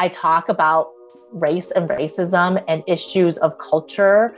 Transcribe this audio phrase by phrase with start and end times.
[0.00, 0.92] I talk about
[1.30, 4.34] race and racism and issues of culture.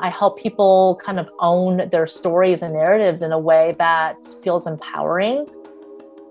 [0.00, 4.66] I help people kind of own their stories and narratives in a way that feels
[4.66, 5.46] empowering.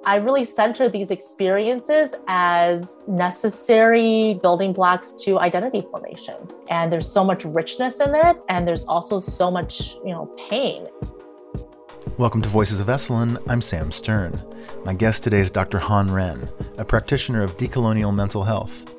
[0.05, 6.35] I really center these experiences as necessary building blocks to identity formation.
[6.69, 10.85] And there's so much richness in it, and there's also so much, you know, pain.
[12.17, 13.37] Welcome to Voices of Esalen.
[13.47, 14.41] I'm Sam Stern.
[14.83, 15.77] My guest today is Dr.
[15.77, 16.49] Han Ren,
[16.79, 18.91] a practitioner of decolonial mental health.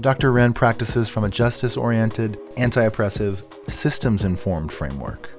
[0.00, 0.30] Dr.
[0.30, 5.32] Ren practices from a justice oriented, anti oppressive, systems informed framework.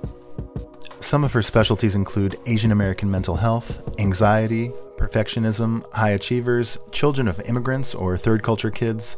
[0.99, 7.39] Some of her specialties include Asian American mental health, anxiety, perfectionism, high achievers, children of
[7.47, 9.15] immigrants or third culture kids,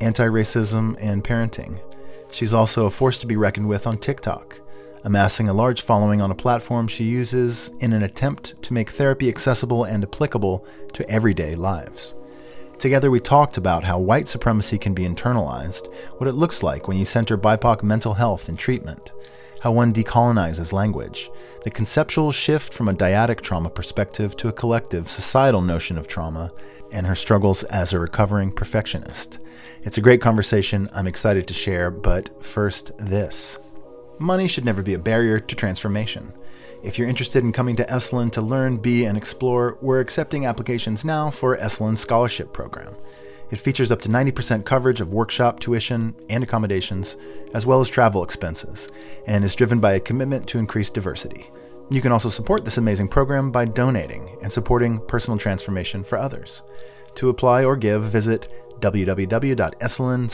[0.00, 1.80] anti racism, and parenting.
[2.32, 4.58] She's also a force to be reckoned with on TikTok,
[5.04, 9.28] amassing a large following on a platform she uses in an attempt to make therapy
[9.28, 12.14] accessible and applicable to everyday lives.
[12.78, 16.96] Together, we talked about how white supremacy can be internalized, what it looks like when
[16.96, 19.12] you center BIPOC mental health and treatment,
[19.60, 21.30] how one decolonizes language,
[21.62, 26.50] the conceptual shift from a dyadic trauma perspective to a collective societal notion of trauma,
[26.92, 29.38] and her struggles as a recovering perfectionist.
[29.82, 33.58] It's a great conversation I'm excited to share, but first, this.
[34.18, 36.32] Money should never be a barrier to transformation.
[36.84, 41.04] If you're interested in coming to Esalen to learn, be, and explore, we're accepting applications
[41.04, 42.94] now for Esalen Scholarship Program.
[43.50, 47.16] It features up to 90% coverage of workshop tuition and accommodations,
[47.54, 48.88] as well as travel expenses,
[49.26, 51.50] and is driven by a commitment to increase diversity.
[51.90, 56.62] You can also support this amazing program by donating and supporting personal transformation for others.
[57.16, 58.48] To apply or give, visit
[58.80, 60.30] www.esalen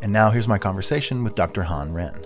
[0.00, 1.62] And now here's my conversation with Dr.
[1.64, 2.24] Han Ren.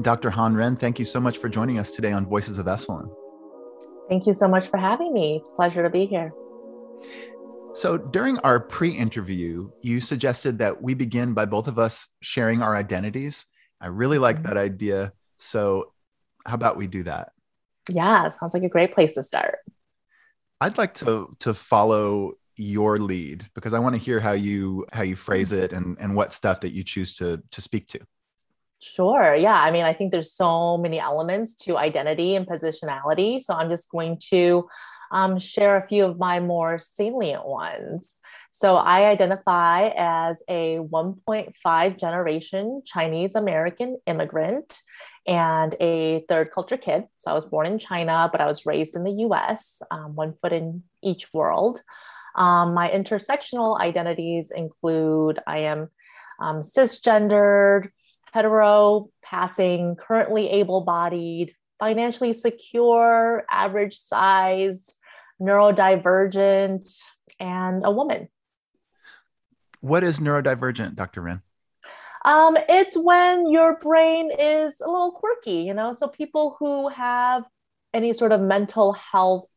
[0.00, 0.30] Dr.
[0.30, 3.12] Han Ren, thank you so much for joining us today on Voices of Esalen.
[4.08, 5.38] Thank you so much for having me.
[5.40, 6.32] It's a pleasure to be here.
[7.74, 12.62] So, during our pre interview, you suggested that we begin by both of us sharing
[12.62, 13.46] our identities.
[13.80, 14.48] I really like mm-hmm.
[14.48, 15.12] that idea.
[15.38, 15.92] So,
[16.46, 17.32] how about we do that?
[17.90, 19.58] Yeah, sounds like a great place to start.
[20.60, 25.02] I'd like to to follow your lead because I want to hear how you how
[25.02, 28.00] you phrase it and and what stuff that you choose to to speak to.
[28.80, 29.34] Sure.
[29.36, 29.54] Yeah.
[29.54, 33.40] I mean, I think there's so many elements to identity and positionality.
[33.40, 34.68] So I'm just going to
[35.12, 38.16] um, share a few of my more salient ones.
[38.50, 44.80] So I identify as a 1.5 generation Chinese American immigrant
[45.26, 47.04] and a third culture kid.
[47.18, 50.34] So I was born in China, but I was raised in the US, um, one
[50.42, 51.80] foot in each world.
[52.34, 55.88] Um, my intersectional identities include I am
[56.40, 57.90] um, cisgendered,
[58.32, 64.98] hetero, passing, currently able bodied, financially secure, average sized,
[65.40, 66.88] neurodivergent,
[67.38, 68.28] and a woman.
[69.80, 71.22] What is neurodivergent, Dr.
[71.22, 71.42] Ren?
[72.24, 75.92] Um, it's when your brain is a little quirky, you know.
[75.92, 77.44] So people who have
[77.92, 79.48] any sort of mental health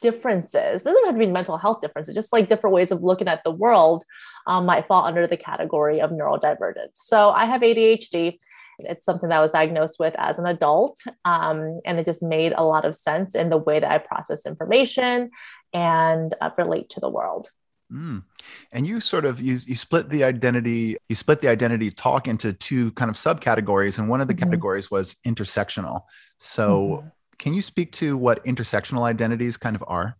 [0.00, 0.82] differences.
[0.82, 3.42] It doesn't have to be mental health differences, just like different ways of looking at
[3.44, 4.04] the world
[4.46, 6.90] um, might fall under the category of neurodivergent.
[6.94, 8.38] So I have ADHD.
[8.80, 10.98] It's something that I was diagnosed with as an adult.
[11.24, 14.46] Um, and it just made a lot of sense in the way that I process
[14.46, 15.30] information
[15.72, 17.50] and uh, relate to the world.
[17.90, 18.24] Mm.
[18.72, 22.52] And you sort of you, you split the identity you split the identity talk into
[22.52, 24.42] two kind of subcategories and one of the mm-hmm.
[24.42, 26.00] categories was intersectional.
[26.40, 27.08] So mm-hmm
[27.38, 30.16] can you speak to what intersectional identities kind of are?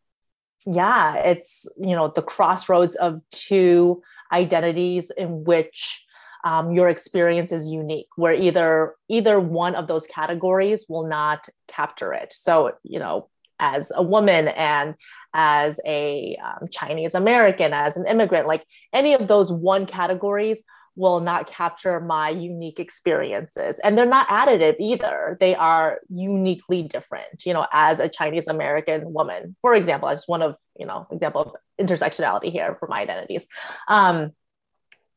[0.66, 6.06] Yeah, it's you know the crossroads of two identities in which
[6.44, 12.12] um, your experience is unique where either either one of those categories will not capture
[12.12, 13.28] it so you know
[13.58, 14.94] as a woman and
[15.34, 20.62] as a um, chinese american as an immigrant like any of those one categories
[20.96, 23.78] will not capture my unique experiences.
[23.84, 25.36] And they're not additive either.
[25.38, 29.56] They are uniquely different you know as a chinese american woman.
[29.60, 33.46] For example as one of you know example of intersectionality here for my identities.
[33.88, 34.32] Um,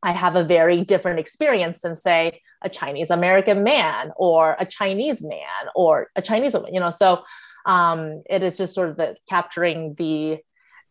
[0.02, 5.22] i have a very different experience than say a chinese american man or a chinese
[5.22, 6.90] man or a chinese woman you know?
[6.90, 7.24] So
[7.66, 10.40] um, it is just sort of the capturing the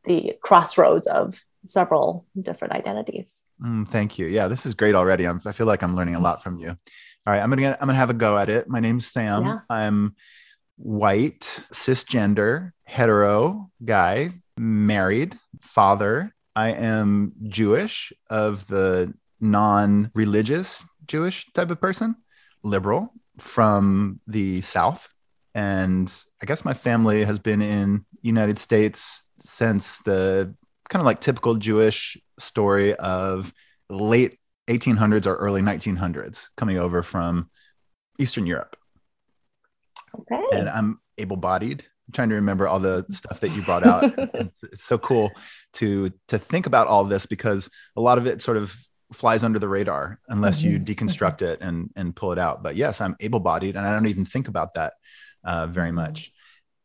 [0.05, 3.45] the crossroads of several different identities.
[3.63, 4.27] Mm, thank you.
[4.27, 5.27] Yeah, this is great already.
[5.27, 6.71] I'm, I feel like I'm learning a lot from you.
[6.71, 8.69] All right, I'm gonna I'm gonna have a go at it.
[8.69, 9.45] My name's Sam.
[9.45, 9.59] Yeah.
[9.69, 10.15] I'm
[10.77, 16.35] white, cisgender, hetero guy, married, father.
[16.57, 22.17] I am Jewish of the non-religious Jewish type of person,
[22.63, 25.09] liberal from the South.
[25.55, 26.13] And
[26.43, 30.55] I guess my family has been in United States since the
[30.89, 33.53] kind of like typical Jewish story of
[33.91, 34.39] late
[34.69, 37.51] 1800s or early 1900s coming over from
[38.19, 38.77] Eastern Europe.
[40.21, 40.43] Okay.
[40.53, 41.85] And I'm able bodied.
[42.07, 44.05] I'm trying to remember all the stuff that you brought out.
[44.35, 45.31] it's, it's, so cool
[45.75, 48.75] to to think about all this because a lot of it sort of
[49.13, 50.73] flies under the radar unless mm-hmm.
[50.73, 52.63] you deconstruct it and and pull it out.
[52.63, 54.95] But yes, I'm able bodied and I don't even think about that
[55.45, 55.97] uh, very mm-hmm.
[55.97, 56.33] much.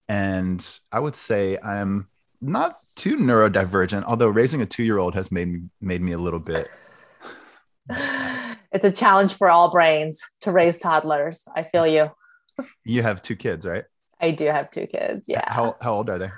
[0.10, 2.10] And I would say I'm
[2.42, 6.18] not too neurodivergent, although raising a two year old has made me made me a
[6.18, 6.68] little bit.
[7.90, 11.44] it's a challenge for all brains to raise toddlers.
[11.56, 12.12] I feel you.
[12.86, 13.86] You have two kids, right?
[14.19, 15.25] I do have two kids.
[15.28, 15.44] Yeah.
[15.48, 16.30] How how old are they?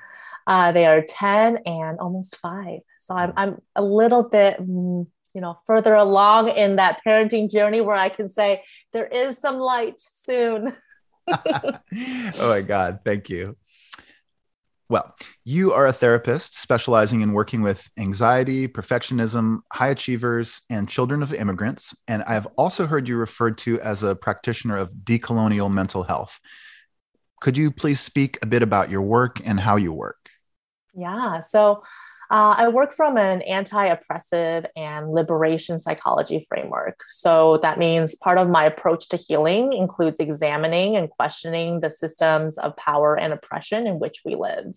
[0.48, 2.80] Uh, they are ten and almost five.
[3.00, 7.82] So I'm I'm a little bit mm, you know further along in that parenting journey
[7.82, 8.64] where I can say
[8.94, 10.74] there is some light soon.
[11.28, 11.80] oh
[12.38, 13.00] my God!
[13.04, 13.58] Thank you.
[14.88, 21.24] Well, you are a therapist specializing in working with anxiety, perfectionism, high achievers, and children
[21.24, 21.96] of immigrants.
[22.08, 26.40] And I've also heard you referred to as a practitioner of decolonial mental health.
[27.42, 30.30] Could you please speak a bit about your work and how you work?
[30.94, 31.40] Yeah.
[31.40, 31.84] So,
[32.32, 37.02] uh, I work from an anti oppressive and liberation psychology framework.
[37.10, 42.58] So that means part of my approach to healing includes examining and questioning the systems
[42.58, 44.74] of power and oppression in which we live.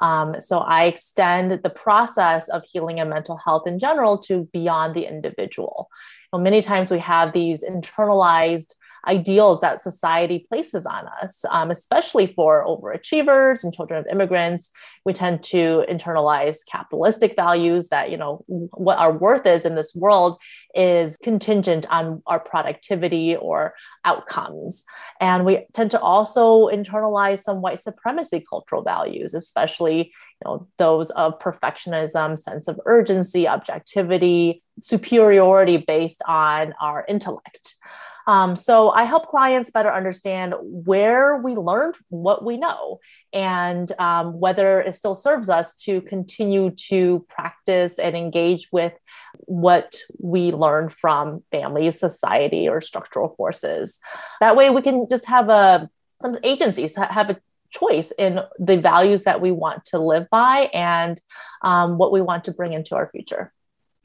[0.00, 4.94] Um, so I extend the process of healing and mental health in general to beyond
[4.94, 5.88] the individual.
[6.32, 8.74] Well, many times we have these internalized
[9.06, 14.70] ideals that society places on us, um, especially for overachievers and children of immigrants.
[15.04, 19.94] We tend to internalize capitalistic values that, you know, what our worth is in this
[19.94, 20.38] world
[20.74, 23.74] is contingent on our productivity or
[24.04, 24.84] outcomes.
[25.20, 30.12] And we tend to also internalize some white supremacy cultural values, especially
[30.42, 37.74] you know those of perfectionism sense of urgency objectivity superiority based on our intellect
[38.30, 43.00] um, so I help clients better understand where we learned what we know
[43.32, 48.92] and um, whether it still serves us to continue to practice and engage with
[49.46, 53.98] what we learned from family, society, or structural forces.
[54.38, 55.90] That way, we can just have a
[56.22, 57.40] some agencies have a
[57.70, 61.20] choice in the values that we want to live by and
[61.62, 63.52] um, what we want to bring into our future.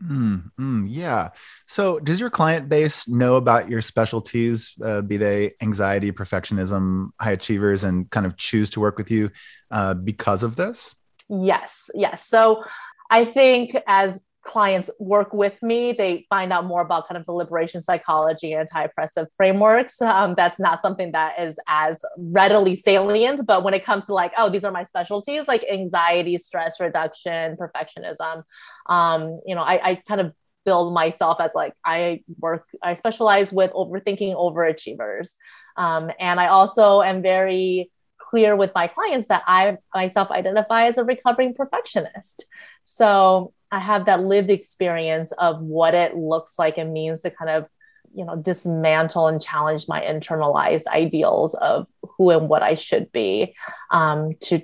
[0.04, 1.30] Mm, mm, yeah.
[1.66, 7.32] So, does your client base know about your specialties, uh, be they anxiety, perfectionism, high
[7.32, 9.32] achievers, and kind of choose to work with you
[9.72, 10.96] uh, because of this?
[11.30, 12.28] Yes, yes.
[12.28, 12.64] So,
[13.10, 17.32] I think as clients work with me, they find out more about kind of the
[17.32, 20.00] liberation psychology, anti-oppressive frameworks.
[20.02, 24.34] Um, that's not something that is as readily salient, but when it comes to like,
[24.38, 28.44] oh, these are my specialties, like anxiety, stress reduction, perfectionism,
[28.86, 30.32] um, you know, I, I kind of
[30.64, 35.34] build myself as like I work, I specialize with overthinking overachievers.
[35.76, 40.98] Um, and I also am very clear with my clients that I myself identify as
[40.98, 42.46] a recovering perfectionist.
[42.82, 47.50] So I have that lived experience of what it looks like and means to kind
[47.52, 47.68] of,
[48.16, 53.54] you know, dismantle and challenge my internalized ideals of who and what I should be
[53.92, 54.62] um, to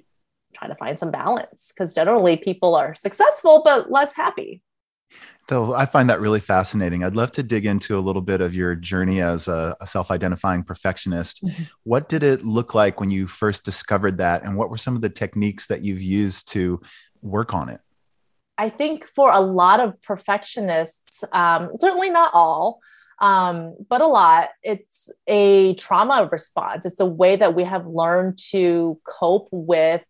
[0.55, 1.73] try to find some balance.
[1.75, 4.61] Because generally people are successful, but less happy.
[5.49, 7.03] Though I find that really fascinating.
[7.03, 10.09] I'd love to dig into a little bit of your journey as a, a self
[10.09, 11.43] identifying perfectionist.
[11.43, 11.63] Mm-hmm.
[11.83, 14.43] What did it look like when you first discovered that?
[14.43, 16.79] And what were some of the techniques that you've used to
[17.21, 17.81] work on it?
[18.61, 22.79] I think for a lot of perfectionists, um, certainly not all,
[23.19, 26.85] um, but a lot, it's a trauma response.
[26.85, 30.03] It's a way that we have learned to cope with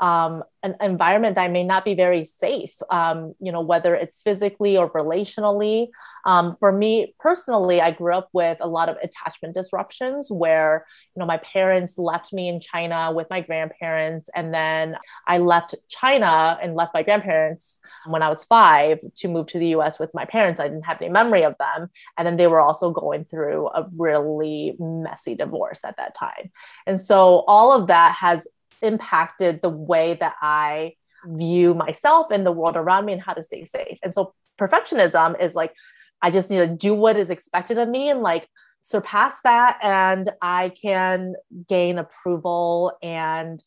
[0.00, 4.76] um, an environment that may not be very safe, um, you know, whether it's physically
[4.76, 5.88] or relationally.
[6.24, 11.20] Um, for me personally, I grew up with a lot of attachment disruptions where, you
[11.20, 14.96] know, my parents left me in China with my grandparents, and then
[15.26, 19.68] I left China and left my grandparents when I was five to move to the
[19.68, 20.60] US with my parents.
[20.60, 21.90] I didn't have any memory of them.
[22.16, 26.50] And then they were also going through a really messy divorce at that time.
[26.86, 28.46] And so all of that has
[28.84, 30.94] impacted the way that I
[31.26, 33.98] view myself and the world around me and how to stay safe.
[34.02, 35.74] And so perfectionism is like,
[36.22, 38.48] I just need to do what is expected of me and like
[38.82, 41.34] surpass that, and I can
[41.68, 43.64] gain approval and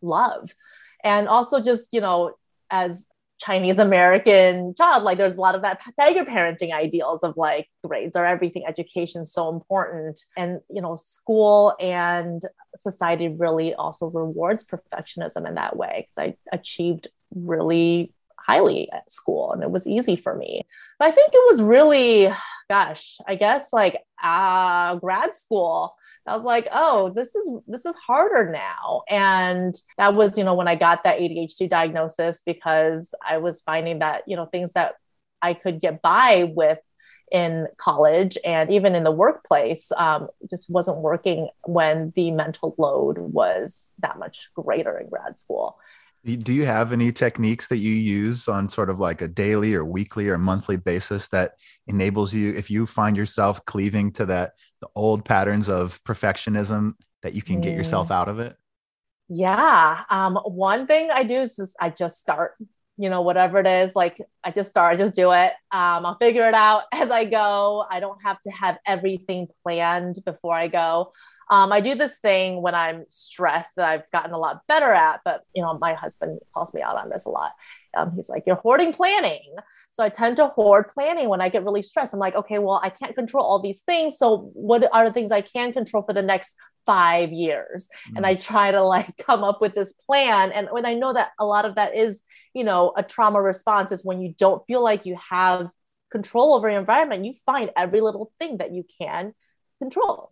[0.00, 0.54] love.
[1.02, 2.34] And also, just, you know,
[2.70, 3.06] as
[3.44, 8.14] Chinese American child, like there's a lot of that tiger parenting ideals of like grades
[8.16, 10.20] are everything, education so important.
[10.36, 12.42] And, you know, school and
[12.76, 16.18] society really also rewards perfectionism in that way because
[16.52, 18.14] I achieved really
[18.46, 20.66] highly at school and it was easy for me.
[20.98, 22.30] But I think it was really,
[22.68, 25.94] gosh, I guess like uh, grad school.
[26.26, 29.02] I was like, oh, this is this is harder now.
[29.08, 33.98] And that was, you know, when I got that ADHD diagnosis because I was finding
[33.98, 34.94] that, you know, things that
[35.40, 36.78] I could get by with
[37.32, 43.16] in college and even in the workplace um, just wasn't working when the mental load
[43.18, 45.78] was that much greater in grad school
[46.24, 49.84] do you have any techniques that you use on sort of like a daily or
[49.84, 51.52] weekly or monthly basis that
[51.88, 57.34] enables you, if you find yourself cleaving to that, the old patterns of perfectionism, that
[57.34, 58.14] you can get yourself mm.
[58.14, 58.56] out of it?
[59.28, 60.02] Yeah.
[60.10, 62.54] Um, one thing I do is just, I just start,
[62.96, 65.52] you know, whatever it is, like I just start, I just do it.
[65.72, 67.84] Um, I'll figure it out as I go.
[67.90, 71.12] I don't have to have everything planned before I go.
[71.50, 75.20] Um, I do this thing when I'm stressed that I've gotten a lot better at,
[75.24, 77.52] but you know, my husband calls me out on this a lot.
[77.96, 79.56] Um, he's like, "You're hoarding planning."
[79.92, 82.14] So I tend to hoard planning when I get really stressed.
[82.14, 84.16] I'm like, okay, well, I can't control all these things.
[84.16, 86.56] So what are the things I can control for the next
[86.86, 87.88] five years?
[88.08, 88.16] Mm-hmm.
[88.16, 90.50] And I try to like come up with this plan.
[90.50, 92.22] And when I know that a lot of that is,
[92.54, 95.68] you know, a trauma response is when you don't feel like you have
[96.10, 99.34] control over your environment, you find every little thing that you can
[99.78, 100.31] control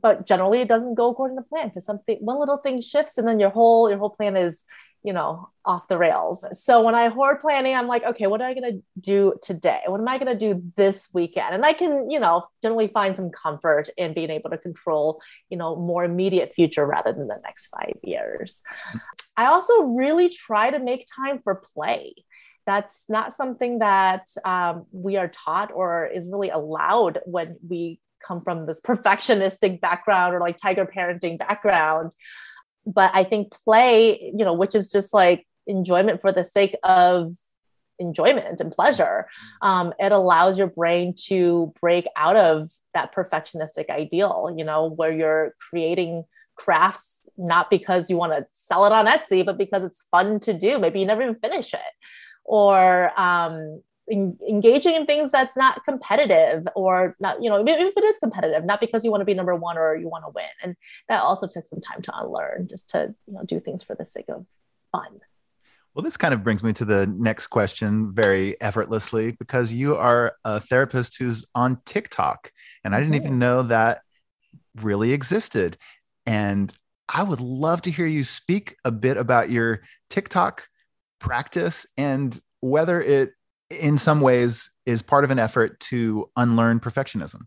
[0.00, 3.26] but generally it doesn't go according to plan because something one little thing shifts and
[3.26, 4.64] then your whole your whole plan is
[5.02, 6.44] you know off the rails.
[6.52, 9.80] So when i hoard planning i'm like okay what am i going to do today?
[9.86, 11.54] What am i going to do this weekend?
[11.54, 15.56] And i can you know generally find some comfort in being able to control you
[15.56, 18.62] know more immediate future rather than the next five years.
[19.36, 22.14] I also really try to make time for play.
[22.64, 28.40] That's not something that um, we are taught or is really allowed when we come
[28.40, 32.14] from this perfectionistic background or like tiger parenting background.
[32.86, 37.34] But i think play you know which is just like enjoyment for the sake of
[37.98, 39.26] enjoyment and pleasure
[39.62, 45.12] um, it allows your brain to break out of that perfectionistic ideal you know where
[45.12, 46.24] you're creating
[46.56, 50.52] crafts not because you want to sell it on etsy but because it's fun to
[50.52, 50.78] do.
[50.78, 51.80] Maybe you never even finish it.
[52.44, 58.04] Or um, in, engaging in things that's not competitive or not you know if it
[58.04, 60.44] is competitive not because you want to be number one or you want to win.
[60.62, 60.76] And
[61.08, 64.04] that also took some time to unlearn just to you know do things for the
[64.04, 64.46] sake of
[64.92, 65.20] fun.
[65.94, 70.34] Well this kind of brings me to the next question very effortlessly because you are
[70.44, 72.52] a therapist who's on tiktok
[72.84, 73.26] and i didn't mm-hmm.
[73.26, 74.02] even know that
[74.82, 75.78] really existed.
[76.26, 76.72] And
[77.08, 80.68] i would love to hear you speak a bit about your tiktok
[81.18, 83.32] practice and whether it
[83.70, 87.42] in some ways is part of an effort to unlearn perfectionism.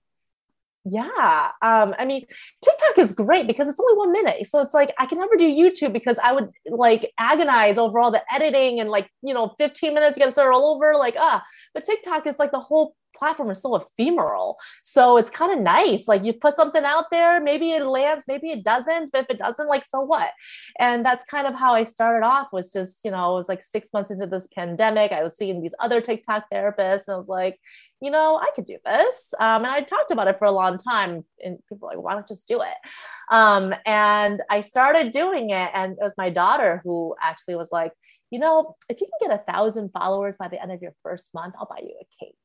[0.85, 1.51] Yeah.
[1.61, 2.25] Um, I mean,
[2.63, 4.47] TikTok is great because it's only one minute.
[4.47, 8.11] So it's like I can never do YouTube because I would like agonize over all
[8.11, 10.95] the editing and like, you know, 15 minutes, you gotta start all over.
[10.95, 14.57] Like, ah, but TikTok, it's like the whole platform is so ephemeral.
[14.81, 16.07] So it's kind of nice.
[16.07, 19.11] Like you put something out there, maybe it lands, maybe it doesn't.
[19.11, 20.31] But if it doesn't, like so what?
[20.79, 22.47] And that's kind of how I started off.
[22.51, 25.11] Was just you know, it was like six months into this pandemic.
[25.11, 27.59] I was seeing these other TikTok therapists, and I was like,
[28.01, 29.33] you know, I could do this.
[29.39, 32.13] Um, and I talked about it for a long time, and people were like, why
[32.13, 32.77] don't just do it?
[33.31, 37.91] Um, and I started doing it, and it was my daughter who actually was like,
[38.31, 41.33] you know, if you can get a thousand followers by the end of your first
[41.33, 42.35] month, I'll buy you a cake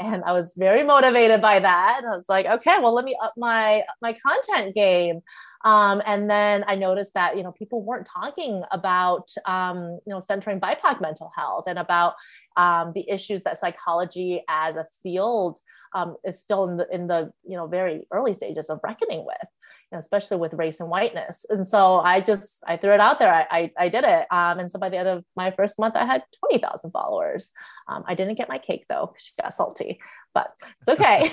[0.00, 2.02] and I was very motivated by that.
[2.04, 5.20] I was like, okay, well, let me up my my content game.
[5.64, 10.20] Um, and then I noticed that you know people weren't talking about um, you know
[10.20, 12.14] centering BIPOC mental health and about
[12.56, 15.58] um, the issues that psychology as a field
[15.94, 19.48] um, is still in the in the you know very early stages of reckoning with
[19.92, 21.46] know, especially with race and whiteness.
[21.48, 23.32] And so I just I threw it out there.
[23.32, 24.26] I I, I did it.
[24.30, 27.50] Um, and so by the end of my first month, I had twenty thousand followers.
[27.88, 30.00] Um, I didn't get my cake though; she got salty,
[30.34, 31.30] but it's okay.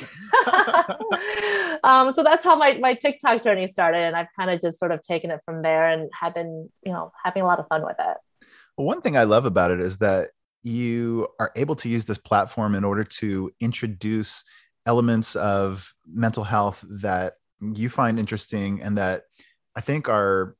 [1.83, 4.91] um, so that's how my my TikTok journey started, and I've kind of just sort
[4.91, 7.83] of taken it from there and have been you know having a lot of fun
[7.83, 8.17] with it.
[8.77, 10.29] Well, one thing I love about it is that
[10.63, 14.43] you are able to use this platform in order to introduce
[14.85, 19.23] elements of mental health that you find interesting and that
[19.75, 20.55] I think are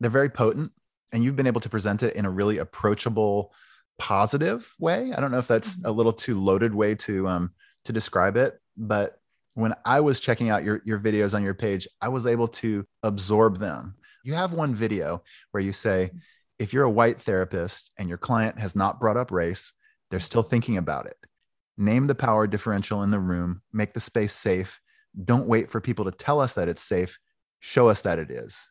[0.00, 0.72] they're very potent
[1.12, 3.52] and you've been able to present it in a really approachable
[3.98, 5.12] positive way.
[5.16, 5.86] I don't know if that's mm-hmm.
[5.86, 7.50] a little too loaded way to um
[7.84, 9.18] to describe it, but
[9.54, 12.86] when I was checking out your your videos on your page, I was able to
[13.02, 13.94] absorb them.
[14.22, 15.22] You have one video
[15.52, 16.10] where you say,
[16.58, 19.72] if you're a white therapist and your client has not brought up race,
[20.10, 21.16] they're still thinking about it.
[21.78, 24.80] Name the power differential in the room, make the space safe.
[25.24, 27.18] Don't wait for people to tell us that it's safe.
[27.60, 28.70] Show us that it is.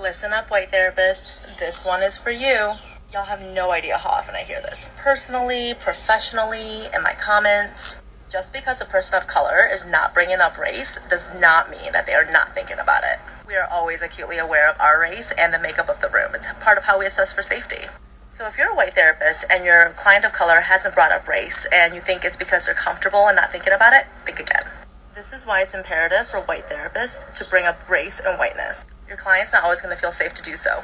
[0.00, 1.38] Listen up, white therapists.
[1.60, 2.74] This one is for you.
[3.12, 4.90] Y'all have no idea how often I hear this.
[4.96, 8.02] Personally, professionally, in my comments.
[8.28, 12.06] Just because a person of color is not bringing up race does not mean that
[12.06, 13.20] they are not thinking about it.
[13.46, 16.34] We are always acutely aware of our race and the makeup of the room.
[16.34, 17.86] It's part of how we assess for safety.
[18.26, 21.68] So if you're a white therapist and your client of color hasn't brought up race
[21.72, 24.64] and you think it's because they're comfortable and not thinking about it, think again.
[25.14, 28.86] This is why it's imperative for white therapists to bring up race and whiteness.
[29.06, 30.82] Your client's not always going to feel safe to do so.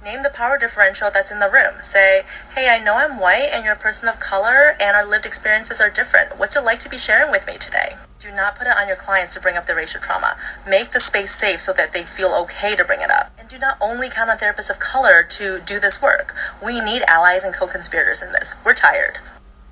[0.00, 1.82] Name the power differential that's in the room.
[1.82, 2.22] Say,
[2.54, 5.80] hey, I know I'm white and you're a person of color and our lived experiences
[5.80, 6.38] are different.
[6.38, 7.96] What's it like to be sharing with me today?
[8.20, 10.36] Do not put it on your clients to bring up their racial trauma.
[10.64, 13.32] Make the space safe so that they feel okay to bring it up.
[13.40, 16.32] And do not only count on therapists of color to do this work.
[16.64, 18.54] We need allies and co conspirators in this.
[18.64, 19.18] We're tired.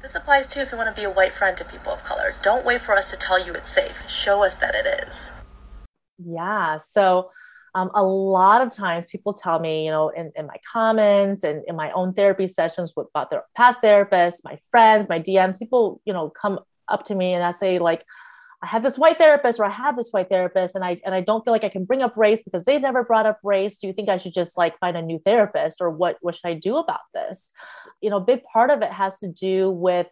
[0.06, 2.36] This applies too if you want to be a white friend to people of color.
[2.40, 4.08] Don't wait for us to tell you it's safe.
[4.08, 5.32] Show us that it is.
[6.24, 6.78] Yeah.
[6.78, 7.32] So,
[7.74, 11.64] um, a lot of times people tell me, you know, in, in my comments and
[11.66, 16.00] in my own therapy sessions with about their past therapists, my friends, my DMs, people,
[16.04, 18.04] you know, come up to me and I say like,
[18.62, 21.20] I have this white therapist or I have this white therapist and I and I
[21.20, 23.76] don't feel like I can bring up race because they never brought up race.
[23.76, 26.48] Do you think I should just like find a new therapist or what what should
[26.48, 27.50] I do about this?
[28.00, 30.06] You know, big part of it has to do with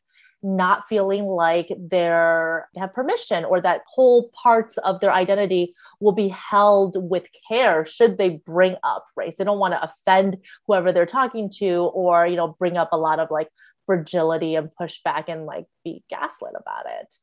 [0.44, 6.28] not feeling like they're have permission or that whole parts of their identity will be
[6.28, 10.36] held with care should they bring up race they don't want to offend
[10.66, 13.48] whoever they're talking to or you know bring up a lot of like
[13.86, 17.14] fragility and push back and like be gaslit about it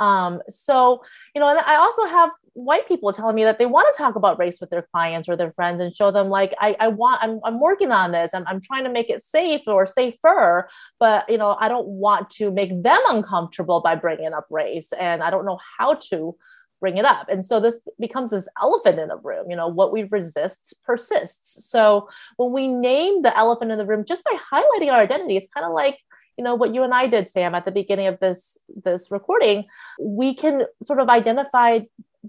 [0.00, 1.04] um, so,
[1.34, 4.16] you know, and I also have white people telling me that they want to talk
[4.16, 7.22] about race with their clients or their friends and show them like, I, I want,
[7.22, 8.32] I'm, I'm working on this.
[8.34, 12.30] I'm, I'm trying to make it safe or safer, but, you know, I don't want
[12.30, 14.90] to make them uncomfortable by bringing up race.
[14.98, 16.34] And I don't know how to
[16.80, 17.28] bring it up.
[17.28, 19.50] And so this becomes this elephant in the room.
[19.50, 21.68] You know, what we resist persists.
[21.68, 25.52] So when we name the elephant in the room just by highlighting our identity, it's
[25.54, 25.98] kind of like
[26.40, 29.66] you know what you and I did, Sam, at the beginning of this this recording,
[30.00, 31.80] we can sort of identify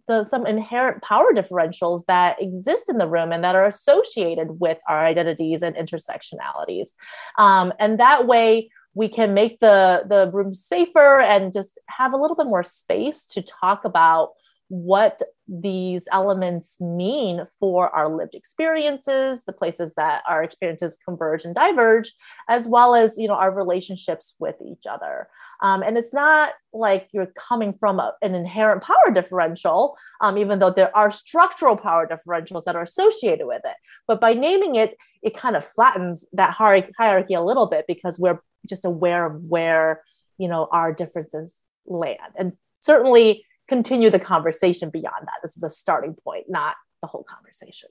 [0.10, 4.80] the some inherent power differentials that exist in the room and that are associated with
[4.90, 6.90] our identities and intersectionalities,
[7.38, 12.18] um, and that way we can make the the room safer and just have a
[12.18, 14.32] little bit more space to talk about
[14.68, 15.22] what
[15.52, 22.14] these elements mean for our lived experiences the places that our experiences converge and diverge
[22.48, 25.28] as well as you know our relationships with each other.
[25.62, 30.60] Um, and it's not like you're coming from a, an inherent power differential um, even
[30.60, 33.76] though there are structural power differentials that are associated with it.
[34.08, 38.40] But by naming it it kind of flattens that hierarchy a little bit because we're
[38.70, 40.02] just aware of where
[40.38, 42.20] you know our differences land.
[42.38, 45.40] And certainly continue the conversation beyond that.
[45.42, 47.90] This is a starting point, not the whole conversation.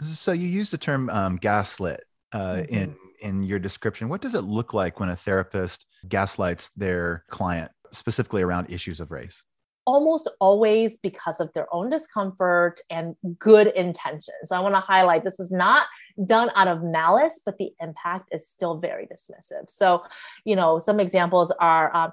[0.00, 2.74] So you use the term um, gaslit uh, mm-hmm.
[2.74, 4.08] in in your description.
[4.08, 9.10] What does it look like when a therapist gaslights their client, specifically around issues of
[9.10, 9.44] race?
[9.86, 14.44] Almost always because of their own discomfort and good intentions.
[14.46, 15.86] So I want to highlight this is not
[16.24, 19.68] done out of malice, but the impact is still very dismissive.
[19.68, 20.04] So,
[20.44, 22.12] you know, some examples are um,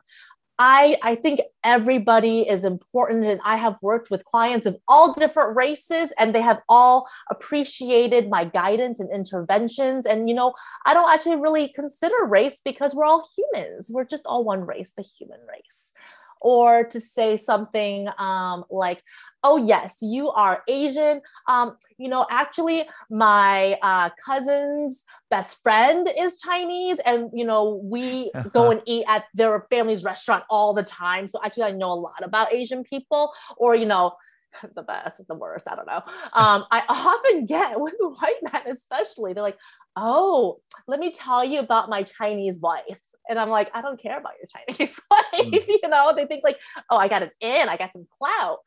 [0.64, 3.26] I, I think everybody is important.
[3.26, 8.30] And I have worked with clients of all different races, and they have all appreciated
[8.30, 10.06] my guidance and interventions.
[10.06, 10.54] And, you know,
[10.86, 13.90] I don't actually really consider race because we're all humans.
[13.92, 15.94] We're just all one race, the human race
[16.42, 19.04] or to say something um, like,
[19.44, 21.22] oh, yes, you are Asian.
[21.48, 28.32] Um, you know, actually, my uh, cousin's best friend is Chinese, and, you know, we
[28.54, 31.28] go and eat at their family's restaurant all the time.
[31.28, 34.14] So actually, I know a lot about Asian people, or, you know,
[34.76, 36.02] the best, the worst, I don't know.
[36.34, 39.58] Um, I often get with white men, especially, they're like,
[39.96, 43.00] oh, let me tell you about my Chinese wife
[43.32, 45.24] and I'm like, I don't care about your Chinese wife.
[45.34, 45.68] Mm.
[45.68, 48.60] you know, they think like, oh, I got an in, I got some clout.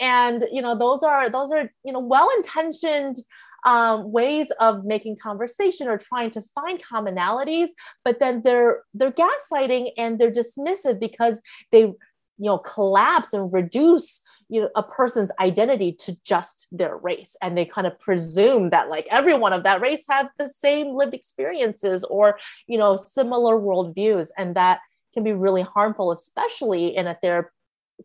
[0.00, 3.16] And you know, those are those are, you know, well-intentioned
[3.64, 7.70] um, ways of making conversation or trying to find commonalities,
[8.04, 11.96] but then they're they're gaslighting and they're dismissive because they you
[12.38, 17.64] know collapse and reduce you know a person's identity to just their race and they
[17.64, 22.38] kind of presume that like everyone of that race have the same lived experiences or
[22.66, 24.80] you know similar worldviews and that
[25.14, 27.50] can be really harmful especially in a therapy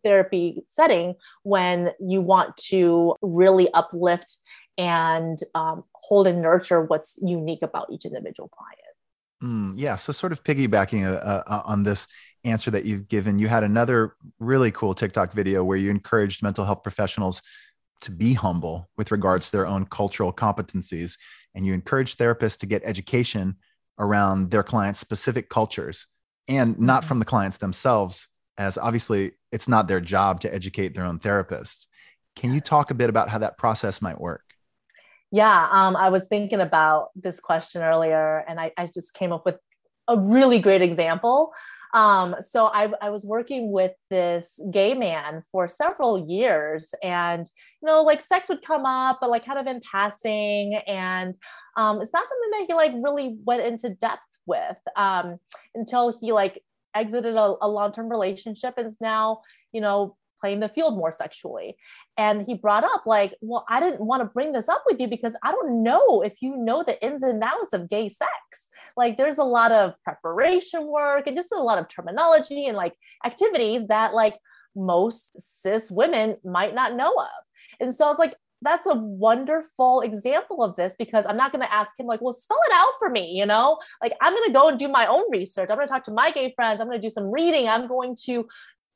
[0.02, 4.38] therapy setting when you want to really uplift
[4.76, 8.83] and um, hold and nurture what's unique about each individual client.
[9.44, 9.96] Mm, yeah.
[9.96, 12.08] So, sort of piggybacking uh, uh, on this
[12.44, 16.64] answer that you've given, you had another really cool TikTok video where you encouraged mental
[16.64, 17.42] health professionals
[18.00, 21.18] to be humble with regards to their own cultural competencies.
[21.54, 23.56] And you encourage therapists to get education
[23.98, 26.06] around their clients' specific cultures
[26.48, 27.08] and not mm-hmm.
[27.08, 31.86] from the clients themselves, as obviously it's not their job to educate their own therapists.
[32.34, 34.53] Can you talk a bit about how that process might work?
[35.34, 39.44] Yeah, um, I was thinking about this question earlier, and I, I just came up
[39.44, 39.56] with
[40.06, 41.52] a really great example.
[41.92, 47.50] Um, so I, I, was working with this gay man for several years, and
[47.82, 51.36] you know, like sex would come up, but like kind of in passing, and
[51.76, 55.40] um, it's not something that he like really went into depth with um,
[55.74, 56.62] until he like
[56.94, 59.40] exited a, a long-term relationship and is now,
[59.72, 61.74] you know, playing the field more sexually.
[62.18, 65.08] And he brought up, like, well, I didn't want to bring this up with you
[65.08, 68.68] because I don't know if you know the ins and outs of gay sex.
[68.94, 72.94] Like, there's a lot of preparation work and just a lot of terminology and like
[73.24, 74.36] activities that, like,
[74.76, 77.44] most cis women might not know of.
[77.80, 81.64] And so I was like, that's a wonderful example of this because I'm not going
[81.64, 83.78] to ask him like, well, spell it out for me, you know?
[84.00, 85.68] Like I'm going to go and do my own research.
[85.70, 86.80] I'm going to talk to my gay friends.
[86.80, 87.68] I'm going to do some reading.
[87.68, 88.46] I'm going to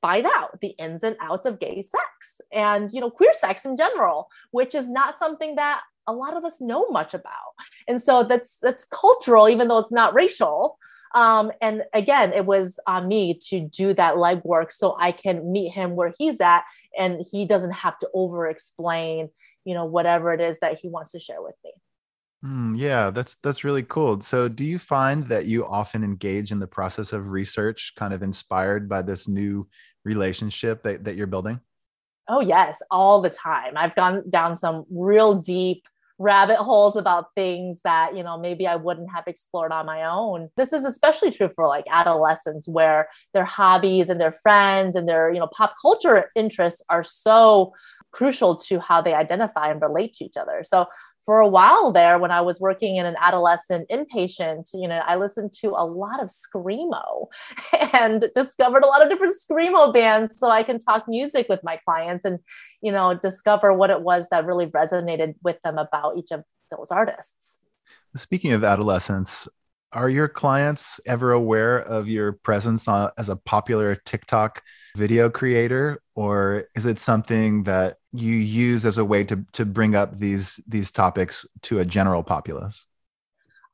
[0.00, 3.76] find out the ins and outs of gay sex and you know queer sex in
[3.76, 7.54] general which is not something that a lot of us know much about.
[7.86, 10.78] And so that's that's cultural even though it's not racial.
[11.14, 15.70] Um, and again it was on me to do that legwork so i can meet
[15.72, 16.64] him where he's at
[16.98, 19.30] and he doesn't have to over explain
[19.64, 21.72] you know whatever it is that he wants to share with me
[22.44, 24.20] Mm, yeah, that's that's really cool.
[24.20, 28.22] So, do you find that you often engage in the process of research, kind of
[28.22, 29.68] inspired by this new
[30.04, 31.60] relationship that, that you're building?
[32.28, 33.76] Oh yes, all the time.
[33.76, 35.82] I've gone down some real deep
[36.20, 40.50] rabbit holes about things that you know maybe I wouldn't have explored on my own.
[40.56, 45.32] This is especially true for like adolescents, where their hobbies and their friends and their
[45.32, 47.72] you know pop culture interests are so
[48.10, 50.62] crucial to how they identify and relate to each other.
[50.64, 50.86] So
[51.28, 55.16] for a while there when I was working in an adolescent inpatient, you know, I
[55.16, 57.26] listened to a lot of Screamo
[57.92, 61.76] and discovered a lot of different Screamo bands so I can talk music with my
[61.84, 62.38] clients and,
[62.80, 66.90] you know, discover what it was that really resonated with them about each of those
[66.90, 67.58] artists.
[68.16, 69.46] Speaking of adolescents,
[69.92, 74.62] are your clients ever aware of your presence on, as a popular TikTok
[74.96, 79.94] video creator, or is it something that you use as a way to to bring
[79.94, 82.86] up these these topics to a general populace?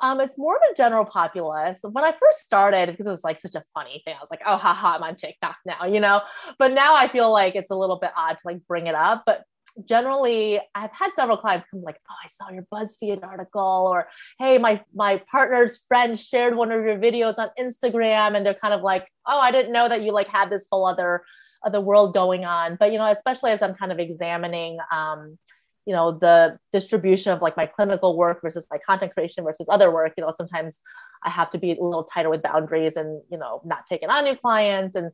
[0.01, 1.79] Um, it's more of a general populace.
[1.83, 4.43] When I first started, because it was like such a funny thing, I was like,
[4.45, 6.21] oh, haha, I'm on TikTok now, you know?
[6.59, 9.23] But now I feel like it's a little bit odd to like bring it up.
[9.25, 9.45] But
[9.85, 14.59] generally I've had several clients come like, oh, I saw your BuzzFeed article, or hey,
[14.59, 18.83] my my partner's friend shared one of your videos on Instagram, and they're kind of
[18.83, 21.25] like, oh, I didn't know that you like had this whole other
[21.65, 22.77] other world going on.
[22.79, 25.39] But you know, especially as I'm kind of examining um,
[25.87, 29.91] you know, the distribution of like my clinical work versus my content creation versus other
[29.91, 30.81] work, you know, sometimes
[31.23, 34.25] I have to be a little tighter with boundaries and, you know, not taking on
[34.25, 35.11] new clients and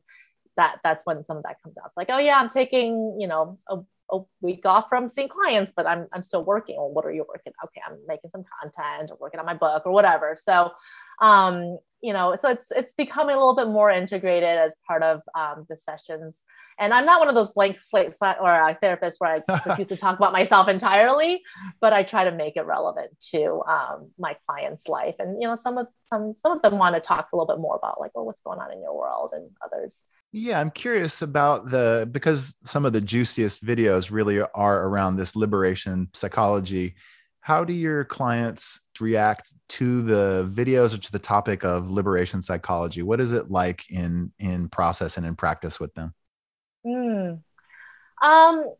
[0.57, 1.87] that that's when some of that comes out.
[1.87, 3.79] It's like, oh yeah, I'm taking, you know, a
[4.11, 6.75] a week off from seeing clients, but I'm, I'm still working.
[6.77, 7.53] Well, what are you working?
[7.63, 10.37] Okay, I'm making some content or working on my book or whatever.
[10.41, 10.71] So,
[11.21, 15.21] um, you know, so it's it's becoming a little bit more integrated as part of
[15.35, 16.41] um, the sessions.
[16.79, 19.97] And I'm not one of those blank slate or a therapist where I refuse to
[19.97, 21.43] talk about myself entirely,
[21.79, 25.15] but I try to make it relevant to um, my client's life.
[25.19, 27.61] And you know, some of some some of them want to talk a little bit
[27.61, 31.21] more about like, well, what's going on in your world, and others yeah, I'm curious
[31.21, 36.95] about the because some of the juiciest videos really are around this liberation psychology.
[37.41, 43.01] How do your clients react to the videos or to the topic of liberation psychology?
[43.01, 46.13] What is it like in in process and in practice with them?
[46.85, 47.41] Mm.
[48.21, 48.73] Um,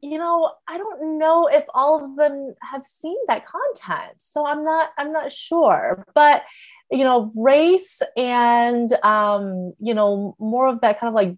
[0.00, 4.64] you know, I don't know if all of them have seen that content, so I'm
[4.64, 6.04] not I'm not sure.
[6.14, 6.42] But
[6.90, 11.36] you know race and um you know more of that kind of like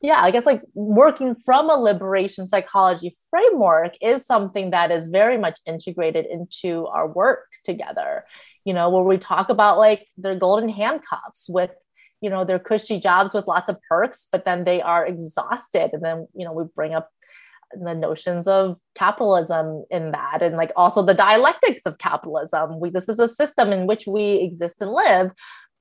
[0.00, 5.38] yeah i guess like working from a liberation psychology framework is something that is very
[5.38, 8.24] much integrated into our work together.
[8.64, 11.70] You know where we talk about like their golden handcuffs with
[12.20, 16.02] you know their cushy jobs with lots of perks but then they are exhausted and
[16.02, 17.10] then you know we bring up
[17.72, 23.08] the notions of capitalism in that and like also the dialectics of capitalism we this
[23.08, 25.32] is a system in which we exist and live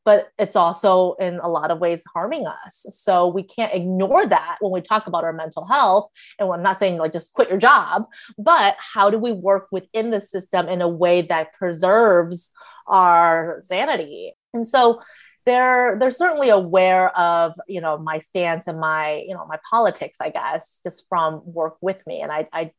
[0.06, 2.86] but it's also in a lot of ways harming us.
[2.92, 6.10] So we can't ignore that when we talk about our mental health.
[6.40, 8.06] And I'm not saying like just quit your job,
[8.38, 12.52] but how do we work within the system in a way that preserves
[12.88, 14.34] our sanity?
[14.54, 15.02] And so
[15.46, 20.18] they're they're certainly aware of you know my stance and my you know my politics
[20.22, 22.72] i guess just from work with me and i i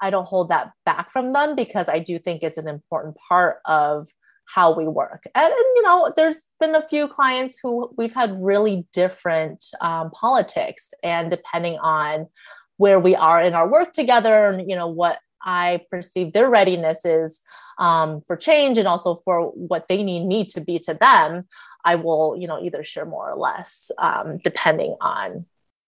[0.00, 3.60] I don't hold that back from them because I do think it's an important part
[3.64, 4.08] of
[4.46, 5.24] how we work.
[5.34, 10.10] And, and, you know, there's been a few clients who we've had really different um,
[10.10, 12.28] politics, and depending on
[12.76, 17.04] where we are in our work together, and you know what I perceive their readiness
[17.04, 17.40] is
[17.78, 21.46] um, for change, and also for what they need me to be to them,
[21.84, 25.46] I will, you know, either share more or less um, depending on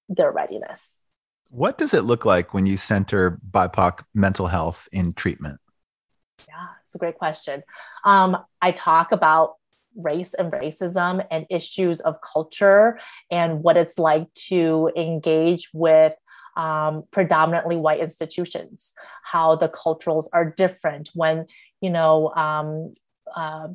[0.08, 0.98] their readiness.
[1.50, 5.60] What does it look like when you center BIPOC mental health in treatment?
[6.46, 7.64] Yeah, it's a great question.
[8.04, 9.54] Um, I talk about
[9.96, 12.98] race and racism and issues of culture
[13.30, 16.14] and what it's like to engage with
[16.58, 18.92] um, predominantly white institutions,
[19.22, 21.46] how the culturals are different when,
[21.80, 22.94] you know, um,
[23.34, 23.68] uh,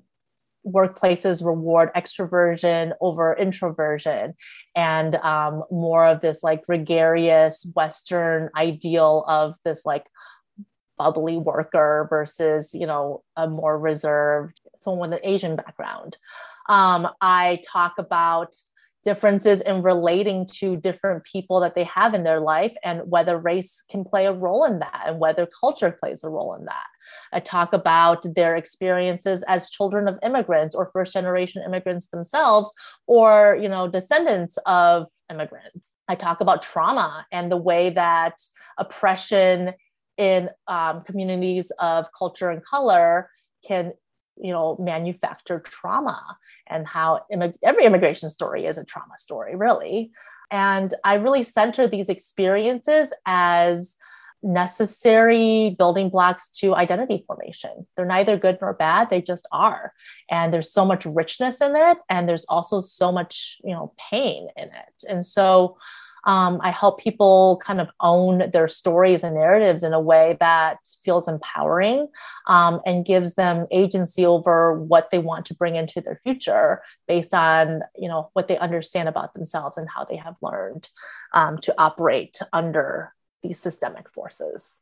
[0.67, 4.34] workplaces reward extroversion over introversion
[4.76, 10.06] and um, more of this like gregarious western ideal of this like
[10.98, 16.17] bubbly worker versus you know a more reserved someone with an asian background.
[16.69, 18.56] Um, i talk about
[19.04, 23.84] differences in relating to different people that they have in their life and whether race
[23.89, 26.86] can play a role in that and whether culture plays a role in that.
[27.32, 32.72] I talk about their experiences as children of immigrants or first generation immigrants themselves
[33.08, 35.80] or you know descendants of immigrants.
[36.08, 38.42] I talk about trauma and the way that
[38.78, 39.74] oppression
[40.18, 43.30] in um, communities of culture and color
[43.66, 43.94] can
[44.38, 50.12] you know manufacture trauma and how Im- every immigration story is a trauma story really.
[50.52, 53.98] And i really center these experiences as
[54.43, 57.88] necessary building blocks to identity formation.
[57.96, 59.93] They're neither good nor bad they just are.
[60.30, 64.50] And there's so much richness in it and there's also so much you know pain
[64.58, 65.04] in it.
[65.08, 65.78] And so
[66.26, 70.78] um, I help people kind of own their stories and narratives in a way that
[71.04, 72.08] feels empowering
[72.48, 77.34] um, and gives them agency over what they want to bring into their future based
[77.34, 80.90] on you know what they understand about themselves and how they have learned
[81.34, 84.80] um, to operate under these systemic forces.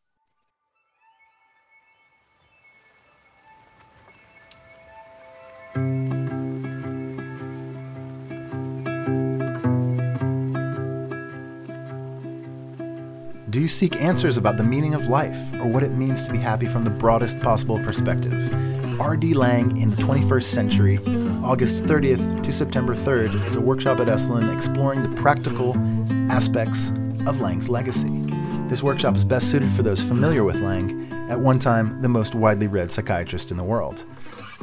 [13.52, 16.38] Do you seek answers about the meaning of life or what it means to be
[16.38, 18.50] happy from the broadest possible perspective?
[18.98, 19.34] R.D.
[19.34, 21.00] Laing in the 21st Century,
[21.44, 25.76] August 30th to September 3rd, is a workshop at Esalen exploring the practical
[26.32, 26.92] aspects
[27.28, 28.24] of Laing's legacy.
[28.70, 32.34] This workshop is best suited for those familiar with Laing, at one time the most
[32.34, 34.06] widely read psychiatrist in the world.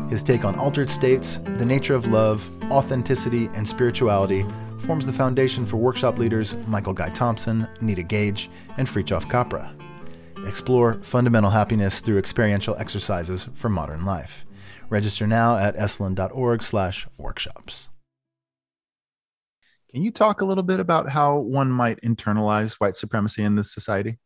[0.09, 4.47] His take on altered states, the nature of love, authenticity, and spirituality
[4.79, 9.73] forms the foundation for workshop leaders Michael Guy Thompson, Nita Gage, and Fritjof Capra.
[10.47, 14.45] Explore fundamental happiness through experiential exercises for modern life.
[14.89, 17.89] Register now at esalen.org/workshops.
[19.91, 23.73] Can you talk a little bit about how one might internalize white supremacy in this
[23.73, 24.19] society?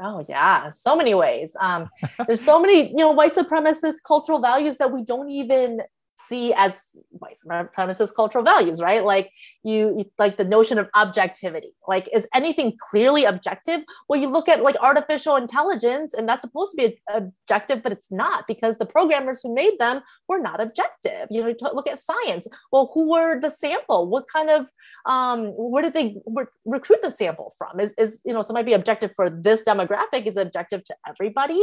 [0.00, 1.54] Oh yeah, so many ways.
[1.60, 1.90] Um,
[2.26, 5.82] there's so many, you know, white supremacist cultural values that we don't even
[6.28, 9.04] see as white supremacist cultural values, right?
[9.04, 9.30] Like
[9.62, 11.72] you, like the notion of objectivity.
[11.86, 13.80] Like, is anything clearly objective?
[14.08, 18.10] Well, you look at like artificial intelligence, and that's supposed to be objective, but it's
[18.12, 21.26] not because the programmers who made them were not objective.
[21.30, 22.46] You know, you look at science.
[22.72, 24.08] Well, who were the sample?
[24.08, 24.66] What kind of,
[25.06, 27.80] um, where did they re- recruit the sample from?
[27.80, 30.26] Is is you know, so might be objective for this demographic.
[30.26, 31.62] Is objective to everybody?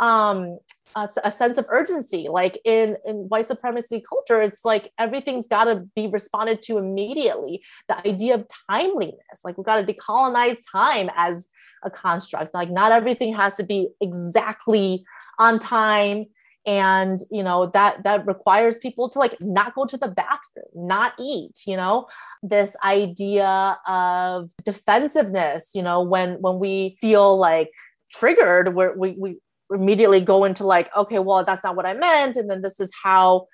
[0.00, 0.58] Um,
[0.94, 5.64] a, a sense of urgency, like in in white supremacy culture, it's like everything's got
[5.64, 7.62] to be responded to immediately.
[7.88, 11.48] The idea of timeliness, like we've got to decolonize time as
[11.82, 12.54] a construct.
[12.54, 15.04] Like not everything has to be exactly
[15.38, 16.26] on time
[16.66, 21.12] and you know that that requires people to like not go to the bathroom not
[21.20, 22.06] eat you know
[22.42, 27.70] this idea of defensiveness you know when when we feel like
[28.12, 29.38] triggered where we, we
[29.72, 32.92] immediately go into like okay well that's not what i meant and then this is
[33.02, 33.46] how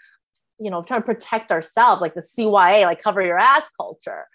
[0.62, 4.26] you know trying to protect ourselves like the cya like cover your ass culture.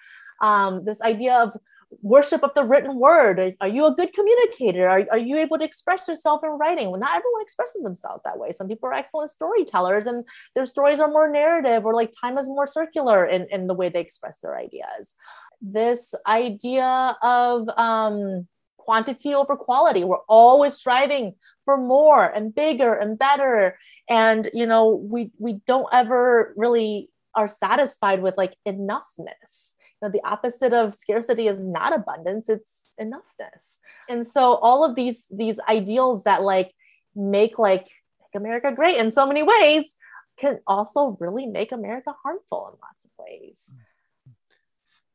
[0.41, 1.57] Um, this idea of
[2.01, 3.39] worship of the written word.
[3.39, 4.87] Are, are you a good communicator?
[4.89, 6.91] Are, are you able to express yourself in writing?
[6.91, 8.51] Well not everyone expresses themselves that way.
[8.51, 12.47] Some people are excellent storytellers and their stories are more narrative or like time is
[12.47, 15.15] more circular in, in the way they express their ideas.
[15.61, 18.47] This idea of um,
[18.87, 20.05] quantity over quality.
[20.05, 23.77] We're always striving for more and bigger and better.
[24.09, 29.73] And you know we we don't ever really are satisfied with like enoughness.
[29.91, 33.79] You know the opposite of scarcity is not abundance it's enoughness.
[34.07, 36.71] And so all of these these ideals that like
[37.13, 37.87] make like
[38.21, 39.95] make america great in so many ways
[40.37, 43.73] can also really make america harmful in lots of ways.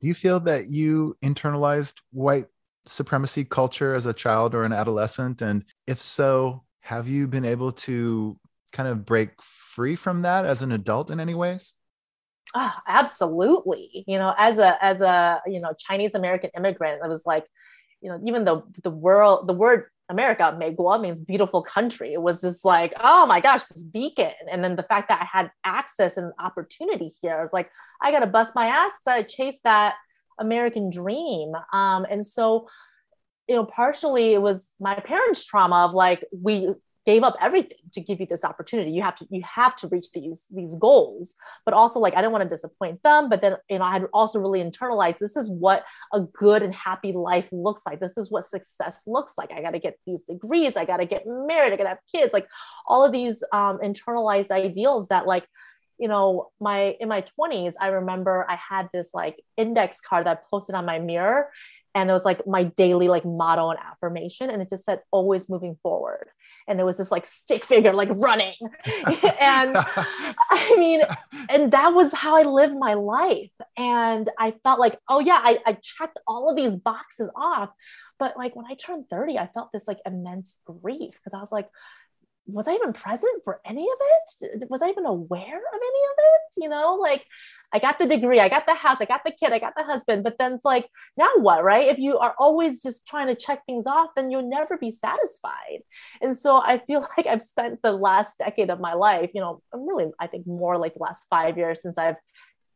[0.01, 2.49] Do you feel that you internalized white
[2.85, 7.71] supremacy culture as a child or an adolescent and if so have you been able
[7.71, 8.37] to
[8.73, 11.75] kind of break free from that as an adult in any ways
[12.55, 14.05] Oh, absolutely.
[14.07, 17.47] You know, as a as a you know Chinese American immigrant, I was like,
[18.01, 22.13] you know, even though the world the word America, 美国 means beautiful country.
[22.13, 24.33] It was just like, oh my gosh, this beacon.
[24.51, 27.71] And then the fact that I had access and opportunity here, I was like,
[28.03, 29.95] I gotta bust my ass because I chased that
[30.43, 31.53] American dream.
[31.73, 32.69] Um, and so,
[33.49, 36.69] you know, partially it was my parents' trauma of like we
[37.05, 38.93] gave up everything to give you this opportunity.
[38.93, 41.35] You have to you have to reach these these goals.
[41.65, 43.29] But also like i didn't want to disappoint them.
[43.29, 46.75] But then you know i had also really internalized this is what a good and
[46.75, 48.01] happy life looks like.
[48.01, 49.51] This is what success looks like.
[49.53, 50.77] I got to get these degrees.
[50.77, 51.73] I got to get married.
[51.73, 52.33] I got to have kids.
[52.33, 52.47] Like
[52.87, 55.47] all of these um, internalized ideals that like
[56.03, 60.39] you know my in my 20s i remember i had this like index card that
[60.39, 61.49] I posted on my mirror
[61.95, 65.49] and it was like my daily like motto and affirmation and it just said always
[65.51, 66.29] moving forward.
[66.67, 68.55] And it was this like stick figure like running.
[69.41, 71.03] And i mean
[71.49, 73.51] and that was how i lived my life.
[73.77, 77.71] And i felt like oh yeah I, I checked all of these boxes off.
[78.19, 81.53] But like when i turned 30 i felt this like immense grief because i was
[81.53, 81.69] like
[82.47, 84.71] was I even present for any of it?
[84.71, 86.63] Was I even aware of any of it?
[86.63, 87.25] You know, like
[87.73, 89.85] I got the degree, I got the house, I got the kid, I got the
[89.85, 91.89] husband, but then it's like, now what, right?
[91.89, 95.81] If you are always just trying to check things off, then you'll never be satisfied.
[96.21, 99.63] And so I feel like I've spent the last decade of my life, you know,
[99.73, 102.17] I'm really, I think more like the last five years since I've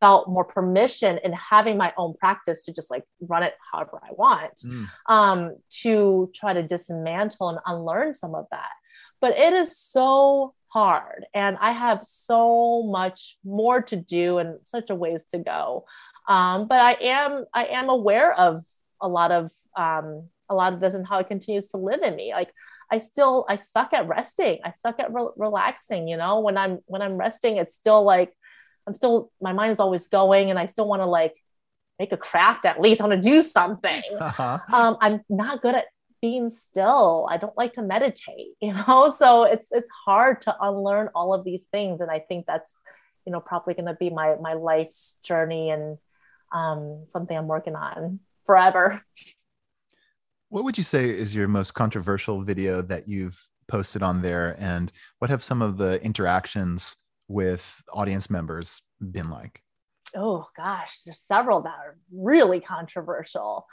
[0.01, 4.13] felt more permission in having my own practice to just like run it however I
[4.13, 4.87] want, mm.
[5.09, 8.71] um, to try to dismantle and unlearn some of that
[9.27, 14.89] but it is so hard and i have so much more to do and such
[14.89, 15.85] a ways to go.
[16.29, 18.65] Um, but i am i am aware of
[19.01, 22.15] a lot of um, a lot of this and how it continues to live in
[22.15, 22.33] me.
[22.33, 22.53] Like
[22.89, 24.61] i still i suck at resting.
[24.65, 26.39] I suck at re- relaxing you know?
[26.39, 28.33] When i'm when i'm resting it's still like
[28.87, 31.35] i'm still my mind is always going and i still want to like
[31.99, 33.01] make a craft at least.
[33.01, 34.03] I want to do something.
[34.21, 34.59] Uh-huh.
[34.73, 35.87] um, i'm not good at
[36.27, 39.15] being still i don't like to meditate you know?
[39.17, 42.73] So it's it's hard to unlearn all of these things and i think that's
[43.25, 45.99] you know probably going to be my my life's journey and
[46.53, 49.03] um, something i'm working on forever.
[50.49, 54.93] What would you say is your most controversial video that you've posted on there and
[55.19, 56.95] what have some of the interactions
[57.27, 59.61] with audience members been like?
[60.15, 63.67] Oh gosh there's several that are really controversial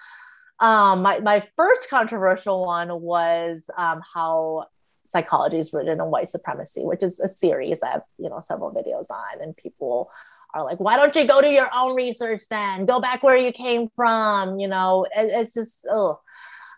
[0.63, 4.65] um, my, my first controversial one was um, how
[5.05, 8.71] psychology is written in white supremacy, which is a series I have, you know, several
[8.71, 10.09] videos on, and people
[10.53, 12.85] are like, why don't you go do your own research then?
[12.85, 14.59] Go back where you came from.
[14.59, 15.85] You know, it, it's just,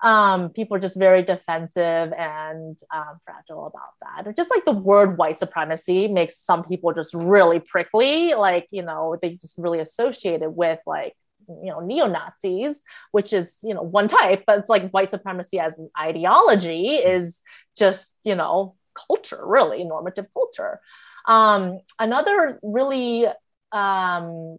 [0.01, 4.27] um, people are just very defensive and um, fragile about that.
[4.27, 8.33] Or just like the word white supremacy makes some people just really prickly.
[8.33, 11.13] Like, you know, they just really associate it with like
[11.47, 12.81] you know neo-nazis
[13.11, 17.41] which is you know one type but it's like white supremacy as an ideology is
[17.77, 20.79] just you know culture really normative culture.
[21.27, 23.27] Um, another really
[23.71, 24.57] um,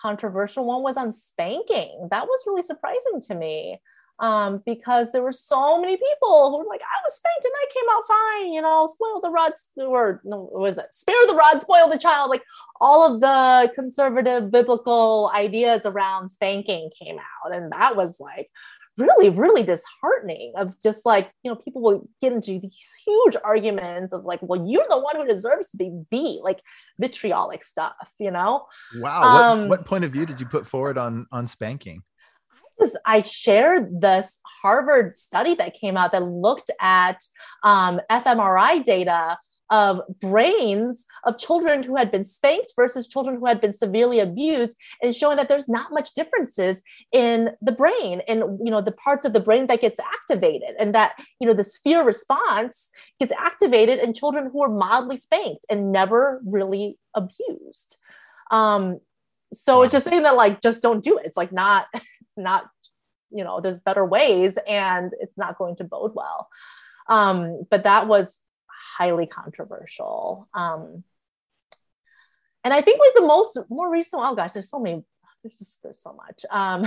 [0.00, 2.08] controversial one was on spanking.
[2.10, 3.80] That was really surprising to me
[4.18, 7.66] um, because there were so many people who were like, I was spanked and I
[7.74, 11.60] came out fine, you know, spoil the rod, or no, was it spare the rod,
[11.60, 12.30] spoil the child?
[12.30, 12.42] Like
[12.80, 17.54] all of the conservative biblical ideas around spanking came out.
[17.54, 18.50] And that was like
[18.96, 24.14] really, really disheartening of just like, you know, people will get into these huge arguments
[24.14, 26.60] of like, well, you're the one who deserves to be beat, like
[26.98, 28.66] vitriolic stuff, you know?
[28.98, 29.22] Wow.
[29.22, 32.02] Um, what, what point of view did you put forward on, on spanking?
[32.78, 37.22] Was I shared this Harvard study that came out that looked at
[37.62, 39.38] um, fMRI data
[39.70, 44.76] of brains of children who had been spanked versus children who had been severely abused
[45.02, 49.24] and showing that there's not much differences in the brain and you know the parts
[49.24, 53.98] of the brain that gets activated and that you know the fear response gets activated
[53.98, 57.98] in children who are mildly spanked and never really abused.
[58.50, 59.00] Um
[59.52, 61.26] so it's just saying that like just don't do it.
[61.26, 61.86] It's like not
[62.36, 62.68] not
[63.30, 66.48] you know there's better ways and it's not going to bode well
[67.08, 68.42] um but that was
[68.98, 70.48] highly controversial.
[70.54, 71.04] Um,
[72.64, 75.04] and I think like the most more recent, oh gosh, there's so many,
[75.42, 76.44] there's just there's so much.
[76.50, 76.84] Um,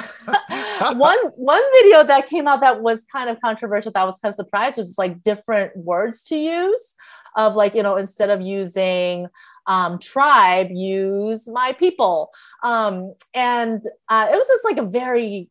[1.00, 4.36] one one video that came out that was kind of controversial that was kind of
[4.36, 6.96] surprised was just like different words to use
[7.36, 9.28] of like you know instead of using
[9.68, 12.32] um, tribe use my people
[12.64, 15.50] um, and uh, it was just like a very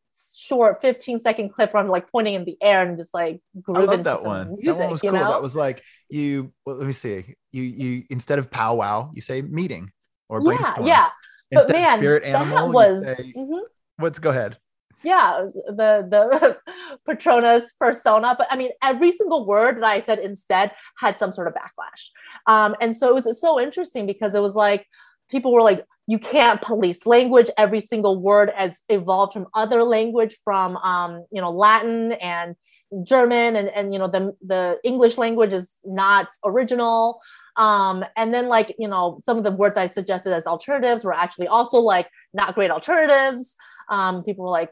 [0.49, 3.89] short 15 second clip where I'm like pointing in the air and just like grooving
[3.89, 4.57] I love that one.
[4.59, 5.13] Music, that one was cool.
[5.13, 5.29] Know?
[5.29, 6.53] That was like you.
[6.65, 7.35] Well, let me see.
[7.53, 9.91] You you instead of powwow, you say meeting
[10.29, 10.87] or brainstorm.
[10.87, 11.09] Yeah,
[11.51, 11.59] yeah.
[11.59, 13.17] Instead but man, of spirit animal, that was.
[13.17, 13.59] Say, mm-hmm.
[13.99, 14.59] What's go ahead.
[15.05, 16.59] Yeah, the the
[17.07, 21.47] Patronus persona, but I mean, every single word that I said instead had some sort
[21.47, 22.11] of backlash,
[22.53, 24.87] um, and so it was so interesting because it was like
[25.31, 27.51] people were like, you can't police language.
[27.59, 32.57] Every single word has evolved from other language, from um, you know Latin and
[33.05, 37.21] German, and and you know the the English language is not original.
[37.57, 41.13] Um, and then like you know some of the words I suggested as alternatives were
[41.13, 43.55] actually also like not great alternatives.
[43.91, 44.71] Um, people were like,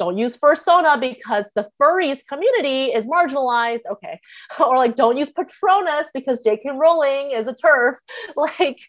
[0.00, 3.84] don't use fursona because the furries community is marginalized.
[3.88, 4.18] Okay.
[4.58, 6.70] Or like, don't use Patronus because J.K.
[6.74, 7.96] Rowling is a TERF
[8.36, 8.80] Like,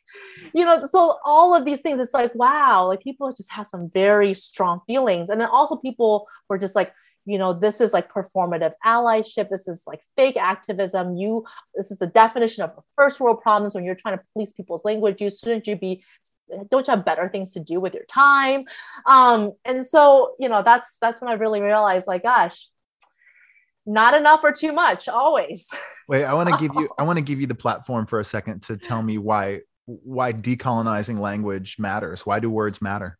[0.53, 3.91] you know, so all of these things, it's like, wow, like people just have some
[3.93, 5.30] very strong feelings.
[5.30, 6.93] And then also people were just like,
[7.26, 11.45] you know this is like performative allyship this is like fake activism you
[11.76, 15.22] this is the definition of first world problems when you're trying to police people's language
[15.22, 16.03] you shouldn't you be
[16.70, 18.66] don't you have better things to do with your time?
[19.06, 22.68] Um and so you know that's that's when i really realized like gosh
[23.86, 25.68] not enough or too much always.
[26.08, 28.26] Wait i want to give you i want to give you the platform for a
[28.26, 32.26] second to tell me why why decolonizing language matters.
[32.26, 33.18] Why do words matter?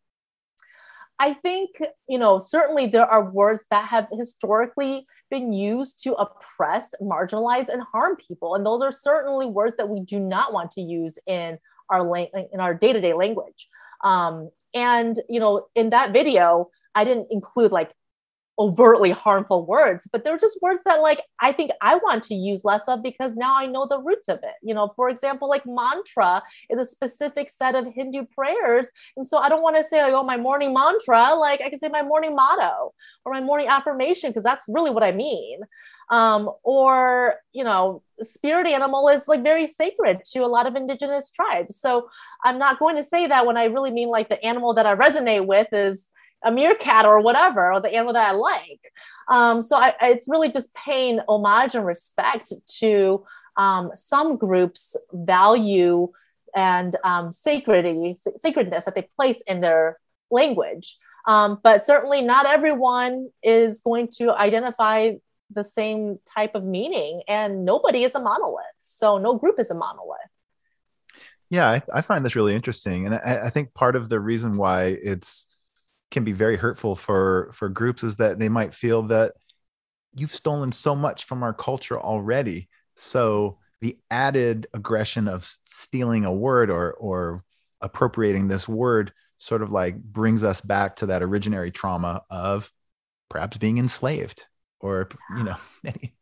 [1.18, 1.70] I think,
[2.08, 7.82] you know, certainly there are words that have historically been used to oppress, marginalize, and
[7.92, 8.54] harm people.
[8.56, 11.58] And those are certainly words that we do not want to use in
[11.92, 13.68] our la- in our day-to-day language.
[14.02, 17.90] Um, and you know, in that video, I didn't include like
[18.58, 22.64] overtly harmful words, but they're just words that like I think I want to use
[22.64, 24.54] less of because now I know the roots of it.
[24.62, 28.90] You know, for example, like mantra is a specific set of Hindu prayers.
[29.16, 31.78] And so I don't want to say like, oh, my morning mantra, like I can
[31.78, 32.92] say my morning motto
[33.24, 35.60] or my morning affirmation, because that's really what I mean.
[36.10, 41.30] Um, or, you know, spirit animal is like very sacred to a lot of indigenous
[41.30, 41.80] tribes.
[41.80, 42.10] So
[42.44, 44.94] I'm not going to say that when I really mean like the animal that I
[44.94, 46.08] resonate with is
[46.44, 48.80] a meerkat or whatever, or the animal that I like.
[49.28, 53.24] Um, so I, it's really just paying homage and respect to
[53.56, 56.08] um, some groups' value
[56.54, 59.98] and um, sacredity, sacredness that they place in their
[60.30, 60.98] language.
[61.26, 65.12] Um, but certainly not everyone is going to identify
[65.50, 68.64] the same type of meaning, and nobody is a monolith.
[68.84, 70.18] So no group is a monolith.
[71.50, 74.56] Yeah, I, I find this really interesting, and I, I think part of the reason
[74.56, 75.51] why it's
[76.12, 79.32] can be very hurtful for for groups is that they might feel that
[80.14, 82.68] you've stolen so much from our culture already.
[82.94, 87.42] So the added aggression of stealing a word or or
[87.80, 92.70] appropriating this word sort of like brings us back to that originary trauma of
[93.28, 94.44] perhaps being enslaved
[94.78, 96.14] or you know many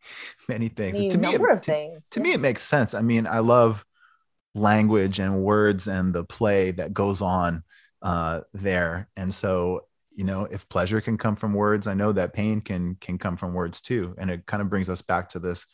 [0.49, 1.13] many things.
[1.13, 2.09] To me it, to, things.
[2.13, 2.95] to me it makes sense.
[2.95, 3.85] I mean i love
[4.55, 7.63] language and words and the play that goes on
[8.03, 9.09] uh, there.
[9.17, 12.97] And so, you know, if pleasure can come from words, I know that pain can
[12.97, 14.15] can come from words too.
[14.19, 15.67] And it kind of brings us back to this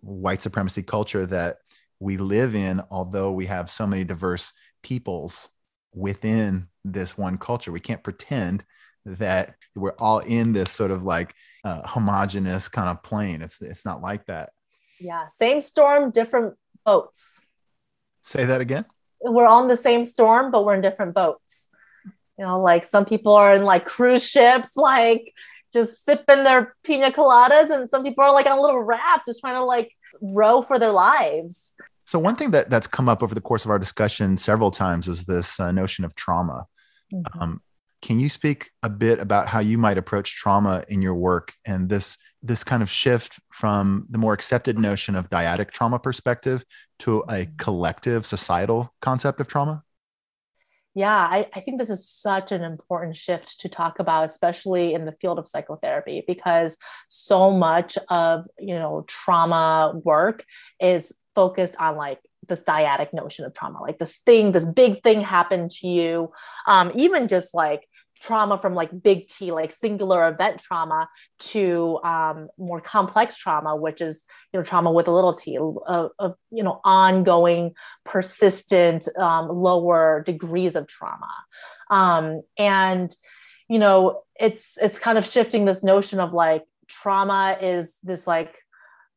[0.00, 1.58] white supremacy culture that
[1.98, 4.52] we live in, although we have so many diverse
[4.82, 5.48] peoples
[5.94, 7.72] within this one culture.
[7.72, 8.64] We can't pretend
[9.04, 13.42] that we're all in this sort of like uh, homogenous kind of plane.
[13.42, 14.50] It's it's not like that.
[15.00, 16.54] Yeah, same storm, different
[16.84, 17.40] boats.
[18.22, 18.84] Say that again
[19.24, 21.68] we're on the same storm, but we're in different boats.
[22.38, 25.32] You know, like some people are in like cruise ships, like
[25.72, 29.54] just sipping their pina coladas, and some people are like on little rafts, just trying
[29.54, 31.74] to like row for their lives.
[32.04, 35.08] So one thing that that's come up over the course of our discussion several times
[35.08, 36.66] is this uh, notion of trauma.
[37.12, 37.40] Mm-hmm.
[37.40, 37.62] Um,
[38.00, 41.88] can you speak a bit about how you might approach trauma in your work and
[41.88, 46.64] this this kind of shift from the more accepted notion of dyadic trauma perspective
[47.00, 49.84] to a collective societal concept of trauma?
[50.94, 55.06] Yeah, I, I, think this is such an important shift to talk about, especially in
[55.06, 56.76] the field of psychotherapy, because
[57.08, 60.44] so much of you know trauma work
[60.80, 62.18] is focused on like
[62.48, 66.30] this dyadic notion of trauma, like this thing, this big thing happened to you.
[66.66, 67.88] Um, even just like
[68.22, 71.08] trauma from like big T, like singular event trauma,
[71.38, 76.34] to um, more complex trauma, which is you know trauma with a little t, of,
[76.50, 81.32] you know ongoing, persistent, um, lower degrees of trauma,
[81.90, 83.14] um, and
[83.68, 88.54] you know it's it's kind of shifting this notion of like trauma is this like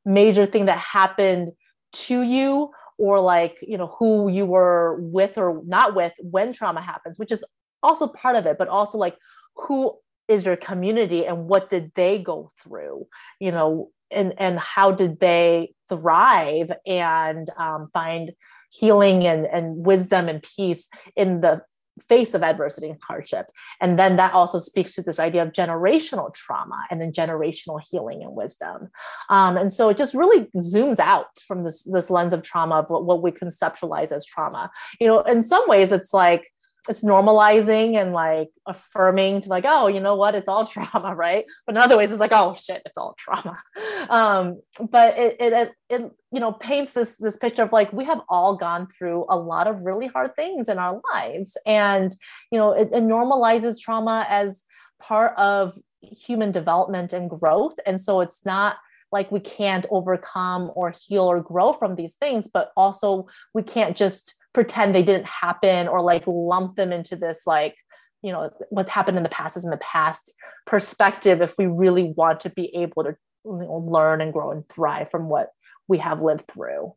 [0.05, 1.51] major thing that happened
[1.91, 6.81] to you or like you know who you were with or not with when trauma
[6.81, 7.43] happens which is
[7.85, 9.17] also part of it but also like
[9.55, 9.93] who
[10.27, 13.05] is your community and what did they go through
[13.39, 18.31] you know and and how did they thrive and um, find
[18.71, 21.61] healing and and wisdom and peace in the
[22.09, 23.47] face of adversity and hardship.
[23.79, 28.21] And then that also speaks to this idea of generational trauma and then generational healing
[28.21, 28.89] and wisdom.
[29.29, 32.89] Um, and so it just really zooms out from this, this lens of trauma of
[32.89, 34.69] what, what we conceptualize as trauma.
[34.99, 36.51] You know, in some ways, it's like,
[36.89, 40.35] it's normalizing and like affirming to like oh you know what?
[40.35, 41.45] It's all trauma right?
[41.65, 43.61] But in other ways it's like oh shit it's all trauma.
[44.07, 44.61] Um,
[44.91, 48.55] but it, it it you know paints this this picture of like we have all
[48.55, 51.57] gone through a lot of really hard things in our lives.
[51.65, 52.15] And
[52.51, 54.63] you know it, it normalizes trauma as
[55.01, 57.73] part of human development and growth.
[57.85, 58.77] And so it's not
[59.11, 63.95] like we can't overcome or heal or grow from these things but also we can't
[63.95, 67.75] just pretend they didn't happen or like lump them into this like
[68.23, 70.33] you know what happened in the past is in the past
[70.65, 74.67] perspective if we really want to be able to you know, learn and grow and
[74.69, 75.49] thrive from what
[75.89, 76.93] we have lived through.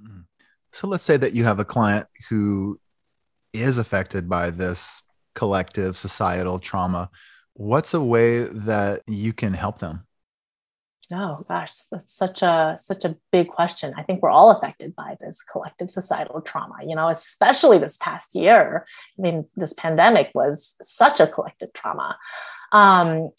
[0.00, 0.20] Mm-hmm.
[0.72, 2.78] so let's say that you have a client who
[3.54, 5.02] is affected by this
[5.34, 7.08] collective societal trauma.
[7.54, 10.06] What's a way that you can help them
[11.12, 13.94] Oh gosh, that's such a such a big question.
[13.96, 18.34] I think we're all affected by this collective societal trauma, you know, especially this past
[18.34, 18.86] year.
[19.18, 22.16] I mean, this pandemic was such a collective trauma.
[22.72, 23.30] Um,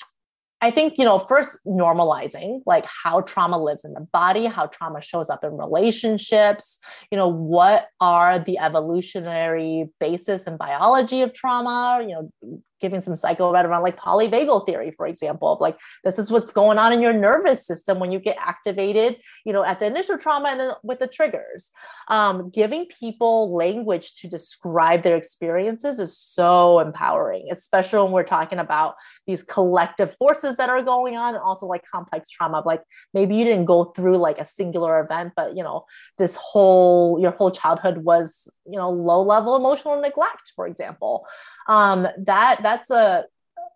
[0.63, 5.01] I think, you know, first normalizing like how trauma lives in the body, how trauma
[5.01, 6.77] shows up in relationships,
[7.09, 13.15] you know, what are the evolutionary basis and biology of trauma, you know, giving some
[13.15, 16.91] psycho right around like polyvagal theory, for example, of like this is what's going on
[16.91, 20.59] in your nervous system when you get activated, you know, at the initial trauma and
[20.59, 21.71] then with the triggers.
[22.07, 28.59] Um, giving people language to describe their experiences is so empowering, especially when we're talking
[28.59, 28.95] about
[29.27, 32.63] these collective forces that are going on and also like complex trauma.
[32.65, 32.81] Like
[33.13, 35.85] maybe you didn't go through like a singular event, but you know,
[36.17, 41.27] this whole your whole childhood was, you know, low level emotional neglect, for example.
[41.67, 43.25] Um, that that that's a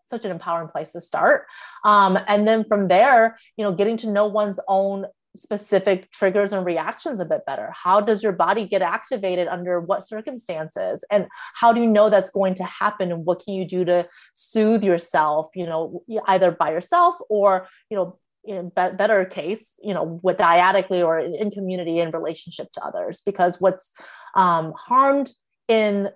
[0.08, 1.48] such an empowering place to start.
[1.84, 6.66] Um, and then from there, you know, getting to know one's own specific triggers and
[6.66, 7.74] reactions a bit better.
[7.74, 11.04] How does your body get activated under what circumstances?
[11.12, 13.12] And how do you know that's going to happen?
[13.12, 17.98] And what can you do to soothe yourself, you know, either by yourself or, you
[17.98, 23.22] know, in better case, you know, with dyadically or in community in relationship to others,
[23.26, 23.91] because what's
[24.36, 25.32] um, harmed
[25.68, 26.10] in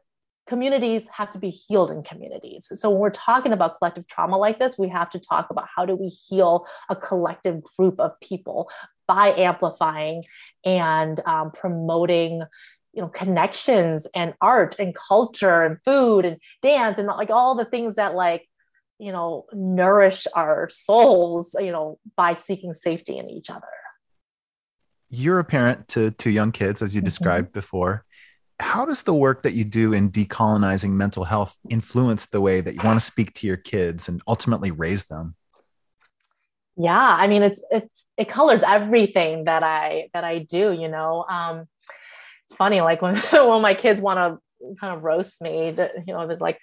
[0.49, 2.71] communities have to be healed in communities.
[2.73, 5.85] So when we're talking about collective trauma like this, we have to talk about how
[5.85, 8.71] do we heal a collective group of people
[9.07, 10.23] by amplifying
[10.65, 12.41] and um, promoting
[12.93, 17.65] you know connections and art and culture and food and dance and like all the
[17.65, 18.49] things that like
[18.97, 23.67] you know nourish our souls you know by seeking safety in each other
[25.09, 27.05] you're a parent to two young kids as you mm-hmm.
[27.05, 28.03] described before
[28.59, 32.75] how does the work that you do in decolonizing mental health influence the way that
[32.75, 35.35] you want to speak to your kids and ultimately raise them?
[36.75, 41.25] Yeah i mean it's it's it colors everything that i that i do you know?
[41.29, 41.67] Um
[42.45, 46.13] it's funny like when when my kids want to kind of roast me that you
[46.13, 46.59] know there's like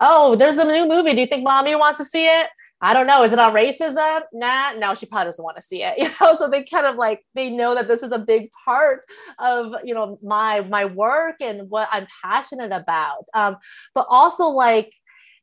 [0.00, 1.14] oh there's a new movie.
[1.14, 2.48] Do you think mommy wants to see it
[2.80, 3.24] I don't know.
[3.24, 4.20] Is it on racism?
[4.32, 5.98] Nah, no, she probably doesn't want to see it.
[5.98, 9.02] You know, so they kind of like they know that this is a big part
[9.38, 13.24] of you know my my work and what I'm passionate about.
[13.34, 13.56] Um,
[13.94, 14.92] but also like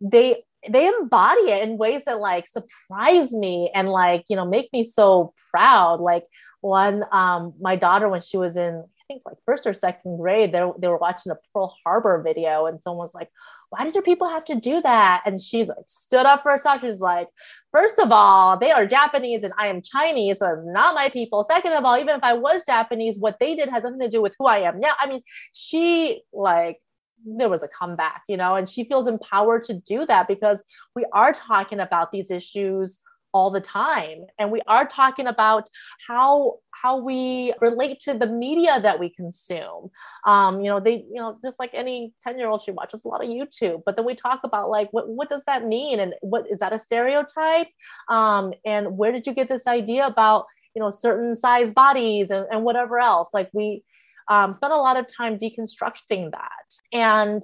[0.01, 4.71] they they embody it in ways that like surprise me and like you know make
[4.71, 5.99] me so proud.
[5.99, 6.23] Like
[6.61, 10.51] one, um, my daughter when she was in I think like first or second grade,
[10.51, 13.29] they they were watching a Pearl Harbor video, and someone's like,
[13.69, 16.81] "Why did your people have to do that?" And she's like, stood up for herself.
[16.81, 17.29] She's like,
[17.71, 21.43] first of all, they are Japanese and I am Chinese, so it's not my people.
[21.43, 24.21] Second of all, even if I was Japanese, what they did has nothing to do
[24.21, 24.93] with who I am now.
[24.99, 25.21] I mean,
[25.53, 26.79] she like
[27.25, 30.63] there was a comeback, you know, and she feels empowered to do that because
[30.95, 32.99] we are talking about these issues
[33.33, 35.69] all the time and we are talking about
[36.07, 39.89] how how we relate to the media that we consume.
[40.25, 43.07] Um, you know they you know just like any 10 year old she watches a
[43.07, 45.99] lot of youtube but then we talk about like what, what does that mean?
[45.99, 47.67] And what is that a stereotype?
[48.09, 52.45] Um, and where did you get this idea about you know certain size bodies and,
[52.51, 53.29] and whatever else?
[53.33, 53.83] Like we
[54.27, 56.67] um, spend a lot of time deconstructing that.
[56.93, 57.41] And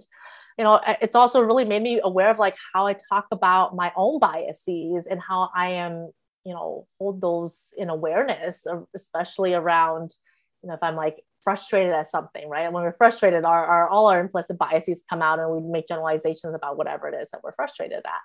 [0.58, 3.90] you know it's also really made me aware of like how i talk about my
[3.96, 6.12] own biases and how i am
[6.46, 8.66] you know hold those in awareness
[8.96, 10.16] especially around
[10.64, 12.72] you know if i'm like frustrated at something right?
[12.72, 16.54] When we're frustrated our, our all our implicit biases come out and we make generalizations
[16.56, 18.22] about whatever it is that we're frustrated at.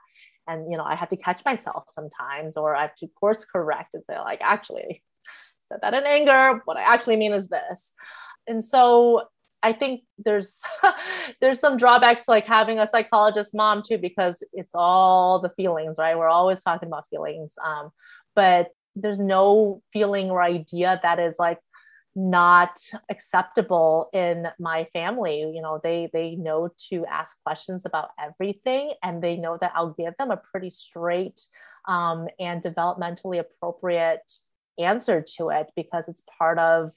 [0.52, 3.94] And you know i have to catch myself sometimes or i have to course correct
[3.94, 5.02] and say like actually
[5.58, 7.94] said that in anger what i actually mean is this.
[8.46, 9.28] And so
[9.66, 10.60] I think there's
[11.40, 15.96] there's some drawbacks to like having a psychologist mom too because it's all the feelings,
[15.98, 16.16] right?
[16.16, 17.90] We're always talking about feelings, um,
[18.36, 21.58] but there's no feeling or idea that is like
[22.14, 22.78] not
[23.10, 29.22] acceptable in my family you know they they know to ask questions about everything and
[29.22, 31.42] they know that i'll give them a pretty straight
[31.88, 34.32] um, and developmentally appropriate
[34.78, 36.92] answer to it because it's part of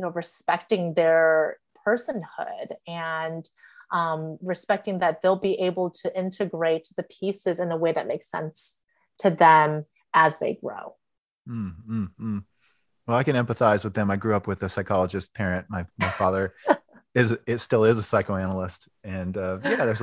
[0.00, 3.48] you know respecting their personhood and
[3.92, 8.30] um, respecting that they'll be able to integrate the pieces in a way that makes
[8.30, 8.80] sense
[9.18, 10.96] to them as they grow.
[11.48, 12.44] Mm, mm, mm.
[13.06, 14.10] Well, I can empathize with them.
[14.10, 15.66] I grew up with a psychologist parent.
[15.68, 16.54] My my father
[17.14, 20.02] is it still is a psychoanalyst, and uh, yeah, there's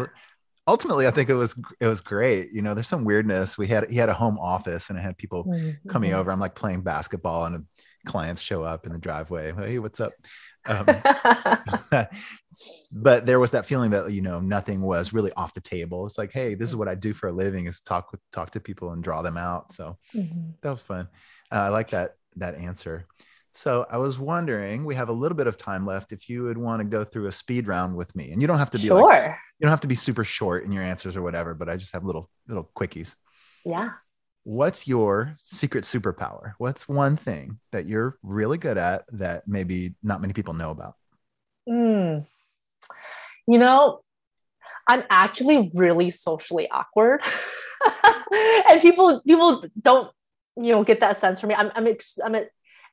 [0.67, 2.51] ultimately I think it was it was great.
[2.51, 3.57] You know, there's some weirdness.
[3.57, 5.89] We had he had a home office, and I had people mm-hmm.
[5.89, 6.31] coming over.
[6.31, 7.65] I'm like playing basketball, and
[8.05, 9.53] clients show up in the driveway.
[9.53, 10.13] Hey, what's up?
[10.67, 10.85] Um,
[12.91, 16.05] but there was that feeling that you know nothing was really off the table.
[16.05, 18.51] It's like, hey, this is what I do for a living: is talk with talk
[18.51, 19.73] to people and draw them out.
[19.73, 20.51] So mm-hmm.
[20.61, 21.07] that was fun.
[21.51, 23.07] Uh, I like that that answer.
[23.53, 26.13] So I was wondering, we have a little bit of time left.
[26.13, 28.59] If you would want to go through a speed round with me, and you don't
[28.59, 29.01] have to be sure.
[29.01, 31.75] like, you don't have to be super short in your answers or whatever, but I
[31.75, 33.15] just have little little quickies.
[33.65, 33.91] Yeah.
[34.43, 36.53] What's your secret superpower?
[36.57, 40.95] What's one thing that you're really good at that maybe not many people know about?
[41.69, 42.25] Mm.
[43.47, 44.01] You know,
[44.87, 47.21] I'm actually really socially awkward.
[48.69, 50.11] and people people don't
[50.57, 51.55] you know get that sense from me.
[51.55, 52.35] I'm I'm ex- I'm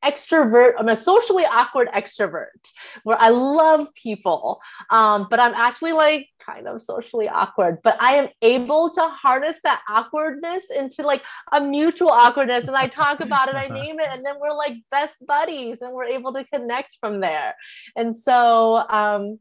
[0.04, 0.72] extrovert.
[0.78, 2.70] I'm a socially awkward extrovert
[3.02, 7.78] where I love people, um, but I'm actually like kind of socially awkward.
[7.82, 11.22] But I am able to harness that awkwardness into like
[11.52, 14.74] a mutual awkwardness, and I talk about it, I name it, and then we're like
[14.90, 17.54] best buddies, and we're able to connect from there.
[17.96, 19.38] And so, um,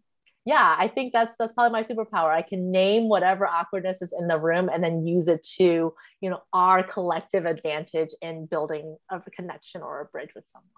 [0.47, 2.31] yeah, I think that's that's probably my superpower.
[2.31, 6.29] I can name whatever awkwardness is in the room and then use it to, you
[6.29, 10.69] know, our collective advantage in building a connection or a bridge with someone.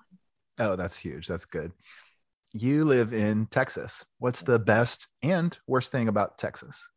[0.58, 1.28] Oh, that's huge.
[1.28, 1.72] That's good.
[2.52, 4.04] You live in Texas.
[4.18, 6.90] What's the best and worst thing about Texas?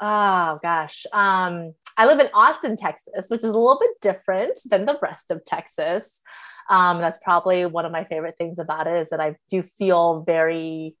[0.00, 1.06] Oh gosh.
[1.12, 5.32] Um, I live in Austin, Texas, which is a little bit different than the rest
[5.32, 6.20] of Texas.
[6.70, 10.22] Um, that's probably one of my favorite things about it is that I do feel
[10.24, 10.94] very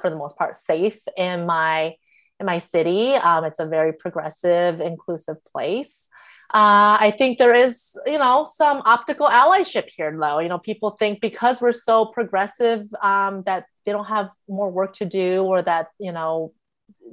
[0.00, 1.94] for the most part safe in my
[2.40, 3.14] in my city.
[3.14, 6.08] Um, it's a very progressive, inclusive place.
[6.54, 10.38] Uh, I think there is, you know, some optical allyship here, though.
[10.38, 14.94] You know, people think because we're so progressive um, that they don't have more work
[14.94, 16.54] to do, or that you know,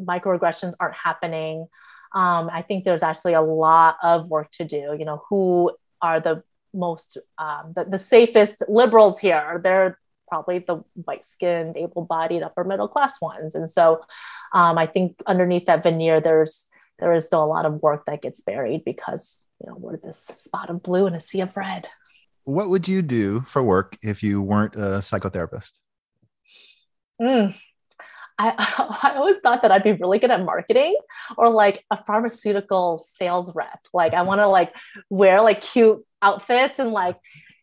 [0.01, 1.67] microaggressions aren't happening.
[2.13, 4.95] Um, I think there's actually a lot of work to do.
[4.97, 6.43] You know, who are the
[6.73, 9.59] most um, the, the safest liberals here?
[9.61, 13.55] They're probably the white skinned, able bodied, upper middle class ones.
[13.55, 14.01] And so
[14.53, 16.67] um, I think underneath that veneer, there's
[16.99, 20.31] there is still a lot of work that gets buried because you know we're this
[20.37, 21.87] spot of blue and a sea of red.
[22.43, 25.73] What would you do for work if you weren't a psychotherapist?
[27.21, 27.55] Mm.
[28.37, 28.53] I,
[29.13, 30.95] I always thought that I'd be really good at marketing
[31.37, 33.79] or like a pharmaceutical sales rep.
[33.93, 34.73] Like I want to like
[35.09, 37.17] wear like cute outfits and like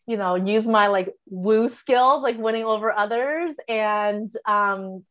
[0.07, 5.03] you know use my like woo skills like winning over others and um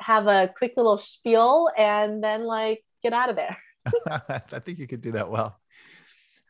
[0.00, 3.56] have a quick little spiel and then like get out of there
[4.52, 5.58] i think you could do that well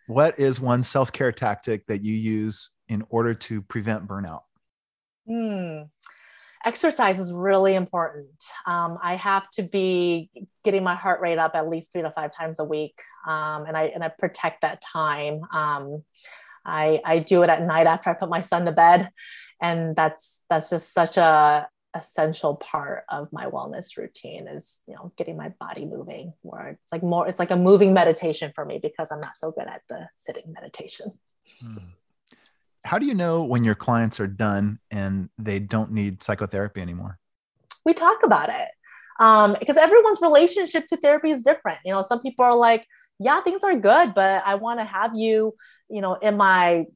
[0.06, 4.42] what is one self-care tactic that you use in order to prevent burnout
[5.26, 5.82] hmm.
[6.64, 8.42] exercise is really important.
[8.66, 10.30] Um, I have to be
[10.64, 13.76] getting my heart rate up at least three to five times a week, um, and
[13.76, 15.42] I and I protect that time.
[15.52, 16.02] Um,
[16.68, 19.10] I I do it at night after I put my son to bed,
[19.60, 25.10] and that's that's just such a essential part of my wellness routine is you know
[25.16, 28.78] getting my body moving where it's like more it's like a moving meditation for me
[28.80, 31.12] because i'm not so good at the sitting meditation.
[31.60, 31.78] Hmm.
[32.84, 37.18] how do you know when your clients are done and they don't need psychotherapy anymore?
[37.86, 38.68] We talk about it
[39.18, 41.78] um, because everyone's relationship to therapy is different.
[41.86, 42.86] You know some people are like
[43.18, 45.54] yeah things are good but i want to have you
[45.90, 46.86] you know in my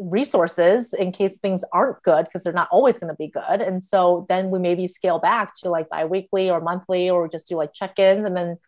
[0.00, 3.60] resources in case things aren't good because they're not always going to be good.
[3.60, 7.56] And so then we maybe scale back to like bi-weekly or monthly or just do
[7.56, 8.24] like check-ins.
[8.24, 8.58] And then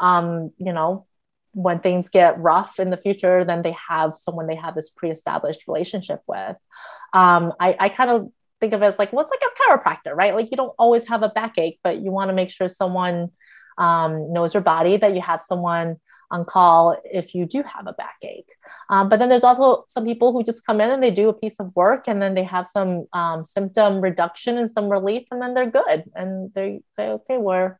[0.00, 1.06] um you know
[1.52, 5.66] when things get rough in the future then they have someone they have this pre-established
[5.66, 6.56] relationship with.
[7.12, 8.28] Um i i kind of
[8.60, 10.34] think of it as like well like a chiropractor right?
[10.34, 13.30] Like you don't always have a backache but you want to make sure someone
[13.76, 15.98] um, knows your body that you have someone
[16.30, 18.50] on call if you do have a backache.
[18.90, 21.34] Um, but then there's also some people who just come in and they do a
[21.34, 25.40] piece of work and then they have some um, symptom reduction and some relief and
[25.40, 27.78] then they're good and they say, okay, we're,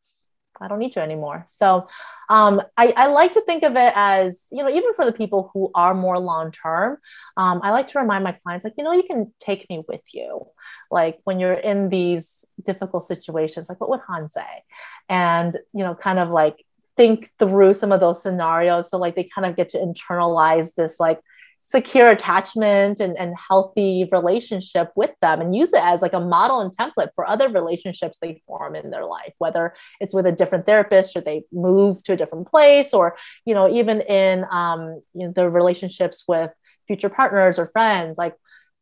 [0.60, 1.44] I don't need you anymore.
[1.46, 1.86] So
[2.28, 5.50] um, I, I, like to think of it as, you know, even for the people
[5.54, 6.98] who are more long term,
[7.36, 10.02] um, I like to remind my clients, like, you know, you can take me with
[10.12, 10.46] you.
[10.90, 14.64] Like when you're in these difficult situations, like what would Han say?
[15.08, 16.64] And, you know, kind of like
[16.98, 18.90] think through some of those scenarios.
[18.90, 21.20] So like they kind of get to internalize this like
[21.62, 26.60] secure attachment and, and healthy relationship with them and use it as like a model
[26.60, 30.64] and template for other relationships they form in their life whether it's with a different
[30.64, 35.26] therapist or they move to a different place or you know even in um, you
[35.26, 36.50] know, the relationships with
[36.86, 38.34] future partners or friends like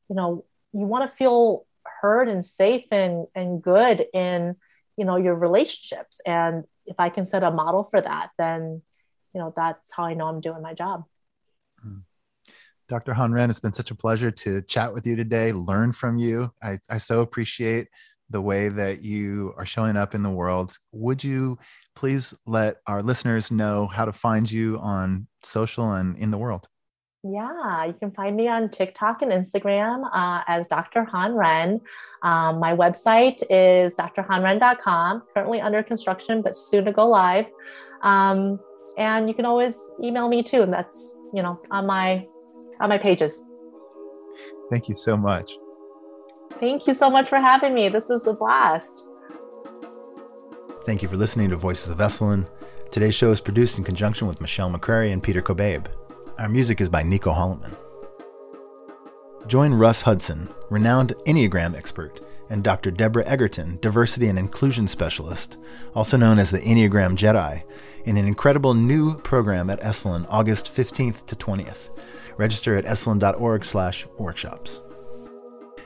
[0.08, 1.66] you know you want to feel
[2.00, 4.56] heard and safe and and good in
[4.96, 6.20] you know your relationships.
[6.26, 8.82] And if I can set a model for that, then
[9.34, 11.04] you know that's how I know I'm doing my job.
[11.80, 11.98] Hmm.
[12.88, 13.14] Dr.
[13.14, 16.52] Han Ren, it's been such a pleasure to chat with you today, learn from you.
[16.62, 17.88] I, I so appreciate
[18.30, 20.76] the way that you are showing up in the world.
[20.92, 21.58] Would you
[21.94, 26.68] please let our listeners know how to find you on social and in the world?
[27.32, 31.04] Yeah, you can find me on TikTok and Instagram uh, as Dr.
[31.04, 31.80] Han Ren.
[32.22, 37.46] Um, my website is drhanren.com, currently under construction, but soon to go live.
[38.02, 38.60] Um,
[38.98, 40.62] and you can always email me too.
[40.62, 42.26] And that's, you know, on my
[42.80, 43.44] on my pages.
[44.70, 45.52] Thank you so much.
[46.60, 47.88] Thank you so much for having me.
[47.88, 49.08] This was a blast.
[50.84, 52.46] Thank you for listening to Voices of Esalen.
[52.92, 55.86] Today's show is produced in conjunction with Michelle McCrary and Peter Kobabe.
[56.38, 57.74] Our music is by Nico Holloman.
[59.46, 62.20] Join Russ Hudson, renowned Enneagram expert,
[62.50, 62.90] and Dr.
[62.90, 65.56] Deborah Egerton, diversity and inclusion specialist,
[65.94, 67.62] also known as the Enneagram Jedi,
[68.04, 71.88] in an incredible new program at Esalen August 15th to 20th.
[72.36, 74.82] Register at esalen.org/workshops.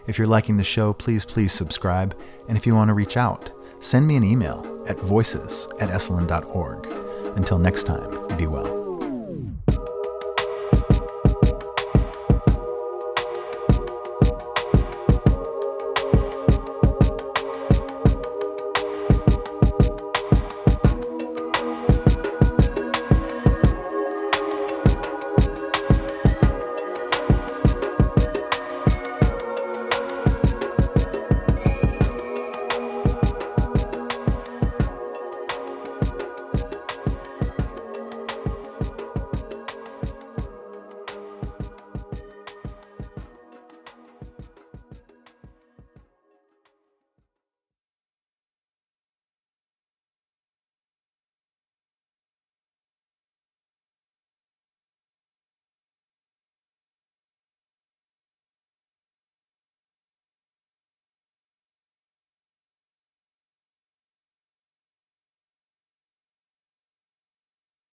[0.09, 2.16] If you're liking the show, please please subscribe,
[2.48, 6.88] and if you want to reach out, send me an email at voices at esalen.org.
[7.36, 8.89] Until next time, be well.